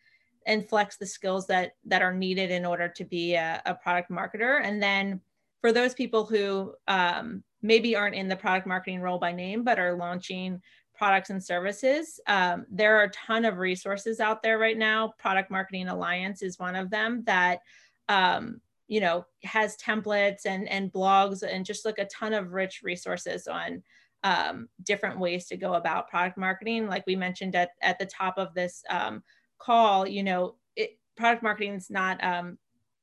and 0.46 0.68
flex 0.68 0.98
the 0.98 1.06
skills 1.06 1.48
that 1.48 1.74
that 1.86 2.02
are 2.02 2.14
needed 2.14 2.52
in 2.52 2.66
order 2.66 2.88
to 2.88 3.06
be 3.06 3.36
a, 3.36 3.62
a 3.66 3.76
product 3.76 4.10
marketer. 4.10 4.62
And 4.64 4.82
then 4.82 5.22
for 5.62 5.72
those 5.72 5.94
people 5.94 6.26
who 6.26 6.74
um, 6.88 7.44
maybe 7.62 7.96
aren't 7.96 8.16
in 8.16 8.28
the 8.28 8.36
product 8.36 8.66
marketing 8.66 9.02
role 9.02 9.20
by 9.20 9.32
name, 9.32 9.64
but 9.64 9.80
are 9.80 9.94
launching 9.94 10.62
products 11.02 11.30
and 11.32 11.44
services. 11.44 12.20
Um, 12.28 12.66
there 12.70 12.98
are 12.98 13.04
a 13.04 13.12
ton 13.12 13.46
of 13.46 13.58
resources 13.58 14.20
out 14.20 14.44
there 14.44 14.60
right 14.60 14.78
now. 14.78 15.14
Product 15.18 15.50
Marketing 15.50 15.88
Alliance 15.88 16.44
is 16.44 16.60
one 16.60 16.76
of 16.76 16.92
them 16.92 17.24
that, 17.26 17.60
um, 18.08 18.62
you 18.88 19.00
know, 19.00 19.26
has 19.44 19.78
templates 19.78 20.46
and, 20.46 20.70
and 20.70 20.92
blogs 20.92 21.42
and 21.42 21.66
just 21.66 21.86
like 21.86 21.98
a 21.98 22.06
ton 22.06 22.34
of 22.34 22.52
rich 22.52 22.82
resources 22.84 23.48
on 23.48 23.82
um, 24.24 24.70
different 24.84 25.18
ways 25.18 25.48
to 25.48 25.58
go 25.58 25.74
about 25.74 26.08
product 26.08 26.38
marketing. 26.38 26.88
Like 26.88 27.04
we 27.08 27.16
mentioned 27.16 27.56
at, 27.56 27.72
at 27.82 27.98
the 27.98 28.06
top 28.06 28.38
of 28.38 28.54
this 28.54 28.84
um, 28.90 29.24
call, 29.62 30.08
you 30.08 30.24
know, 30.24 30.56
it, 30.76 30.98
product 31.16 31.44
marketing 31.44 31.76
is 31.76 31.90
not 31.90 32.24
um, 32.24 32.58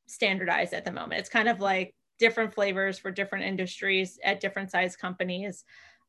standardized 0.07 0.75
at 0.75 0.85
the 0.85 0.93
moment. 0.93 1.21
It's 1.21 1.29
kind 1.29 1.49
of 1.49 1.61
like 1.61 1.95
different 2.19 2.53
flavors 2.55 2.99
for 2.99 3.11
different 3.11 3.45
industries 3.45 4.19
at 4.25 4.41
different 4.41 4.71
size 4.71 4.97
companies. 4.97 5.65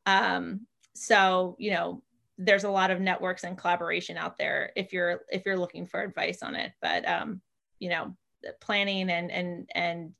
Um, 0.06 0.66
so 0.94 1.56
you 1.58 1.70
know 1.70 2.02
there's 2.38 2.64
a 2.64 2.70
lot 2.70 2.90
of 2.90 3.00
networks 3.00 3.44
and 3.44 3.58
collaboration 3.58 4.16
out 4.16 4.38
there 4.38 4.72
if 4.76 4.92
you're 4.92 5.22
if 5.30 5.44
you're 5.44 5.58
looking 5.58 5.86
for 5.86 6.00
advice 6.00 6.42
on 6.42 6.54
it 6.54 6.72
but 6.80 7.06
um 7.08 7.40
you 7.78 7.88
know 7.88 8.14
planning 8.60 9.10
and 9.10 9.30
and 9.30 9.68
and 9.74 10.12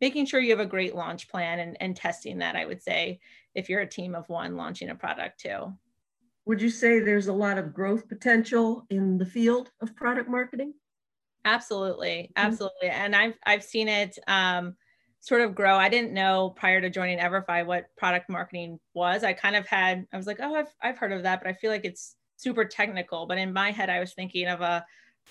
making 0.00 0.26
sure 0.26 0.40
you 0.40 0.50
have 0.50 0.60
a 0.60 0.66
great 0.66 0.94
launch 0.94 1.28
plan 1.28 1.60
and, 1.60 1.76
and 1.80 1.96
testing 1.96 2.38
that 2.38 2.56
i 2.56 2.64
would 2.64 2.82
say 2.82 3.18
if 3.54 3.68
you're 3.68 3.80
a 3.80 3.86
team 3.86 4.14
of 4.14 4.28
one 4.28 4.56
launching 4.56 4.90
a 4.90 4.94
product 4.94 5.40
too 5.40 5.72
would 6.48 6.60
you 6.60 6.70
say 6.70 6.98
there's 6.98 7.28
a 7.28 7.32
lot 7.32 7.58
of 7.58 7.72
growth 7.72 8.08
potential 8.08 8.84
in 8.90 9.18
the 9.18 9.26
field 9.26 9.70
of 9.80 9.94
product 9.94 10.28
marketing 10.28 10.74
Absolutely, 11.44 12.30
mm-hmm. 12.36 12.46
absolutely, 12.46 12.88
and 12.88 13.14
I've 13.16 13.38
I've 13.46 13.64
seen 13.64 13.88
it 13.88 14.18
um, 14.26 14.76
sort 15.20 15.40
of 15.40 15.54
grow. 15.54 15.76
I 15.76 15.88
didn't 15.88 16.12
know 16.12 16.50
prior 16.56 16.80
to 16.80 16.90
joining 16.90 17.18
Everfi 17.18 17.64
what 17.64 17.86
product 17.96 18.28
marketing 18.28 18.78
was. 18.94 19.24
I 19.24 19.32
kind 19.32 19.56
of 19.56 19.66
had 19.66 20.06
I 20.12 20.16
was 20.16 20.26
like, 20.26 20.40
oh, 20.40 20.54
I've 20.54 20.74
I've 20.82 20.98
heard 20.98 21.12
of 21.12 21.22
that, 21.22 21.40
but 21.42 21.48
I 21.48 21.54
feel 21.54 21.70
like 21.70 21.84
it's 21.84 22.16
super 22.36 22.64
technical. 22.64 23.26
But 23.26 23.38
in 23.38 23.52
my 23.52 23.70
head, 23.70 23.88
I 23.88 24.00
was 24.00 24.12
thinking 24.12 24.46
of 24.46 24.60
a 24.60 24.84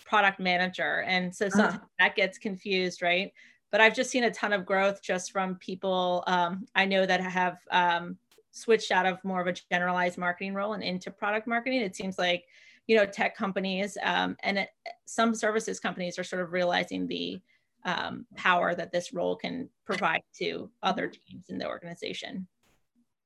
product 0.06 0.40
manager, 0.40 1.04
and 1.04 1.36
so 1.36 1.48
uh-huh. 1.48 1.56
sometimes 1.56 1.76
uh-huh. 1.76 1.88
that 2.00 2.16
gets 2.16 2.38
confused, 2.38 3.02
right? 3.02 3.32
But 3.72 3.82
I've 3.82 3.96
just 3.96 4.10
seen 4.10 4.24
a 4.24 4.32
ton 4.32 4.54
of 4.54 4.66
growth 4.66 5.04
just 5.04 5.32
from 5.32 5.56
people 5.56 6.24
um, 6.26 6.66
I 6.74 6.86
know 6.86 7.06
that 7.06 7.20
have 7.20 7.58
um, 7.70 8.18
switched 8.58 8.92
out 8.92 9.06
of 9.06 9.24
more 9.24 9.42
of 9.42 9.48
a 9.48 9.54
generalized 9.72 10.18
marketing 10.18 10.54
role 10.54 10.74
and 10.74 10.84
into 10.84 11.12
product 11.12 11.48
marketing. 11.48 11.82
It 11.82 11.96
seems 11.96 12.18
like 12.18 12.46
you 12.88 12.96
know 12.96 13.06
tech 13.06 13.36
companies 13.36 13.98
um, 14.04 14.36
and 14.44 14.60
it, 14.60 14.70
some 15.06 15.36
services 15.36 15.80
companies 15.80 16.18
are 16.18 16.24
sort 16.24 16.42
of 16.42 16.52
realizing 16.52 17.08
the 17.08 17.40
um, 17.86 18.26
power 18.36 18.74
that 18.74 18.92
this 18.92 19.14
role 19.14 19.36
can 19.36 19.70
provide 19.86 20.22
to 20.40 20.70
other 20.84 21.08
teams 21.08 21.50
in 21.50 21.58
the 21.58 21.68
organization. 21.68 22.48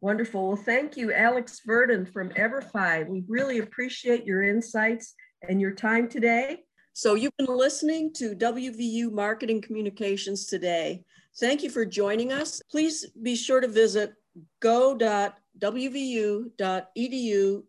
Wonderful. 0.01 0.47
Well 0.49 0.57
thank 0.57 0.97
you 0.97 1.13
alex 1.13 1.61
verdon 1.65 2.05
from 2.05 2.29
everfi. 2.31 3.07
We 3.07 3.23
really 3.27 3.59
appreciate 3.59 4.25
your 4.25 4.43
insights 4.43 5.13
and 5.47 5.61
your 5.61 5.71
time 5.71 6.09
today. 6.09 6.59
So 6.93 7.13
you've 7.13 7.37
been 7.37 7.47
listening 7.47 8.11
to 8.15 8.35
wvu 8.35 9.11
marketing 9.11 9.61
communications 9.61 10.47
today. 10.47 11.03
Thank 11.39 11.63
you 11.63 11.69
for 11.69 11.85
joining 11.85 12.33
us. 12.33 12.61
Please 12.69 13.05
be 13.21 13.35
sure 13.35 13.61
to 13.61 13.67
visit 13.67 14.13
go.wvu.edu 14.59 15.33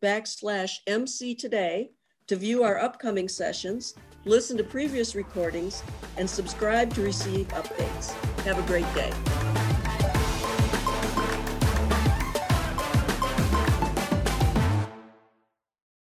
backslash 0.03 0.73
MC 0.87 1.35
today 1.35 1.91
to 2.27 2.37
view 2.37 2.63
our 2.63 2.79
upcoming 2.79 3.29
sessions, 3.29 3.95
listen 4.25 4.57
to 4.57 4.65
previous 4.65 5.15
recordings, 5.15 5.83
and 6.17 6.29
subscribe 6.29 6.93
to 6.95 7.03
receive 7.03 7.49
updates. 7.49 8.11
Have 8.45 8.59
a 8.59 8.67
great 8.67 8.93
day. 8.95 9.13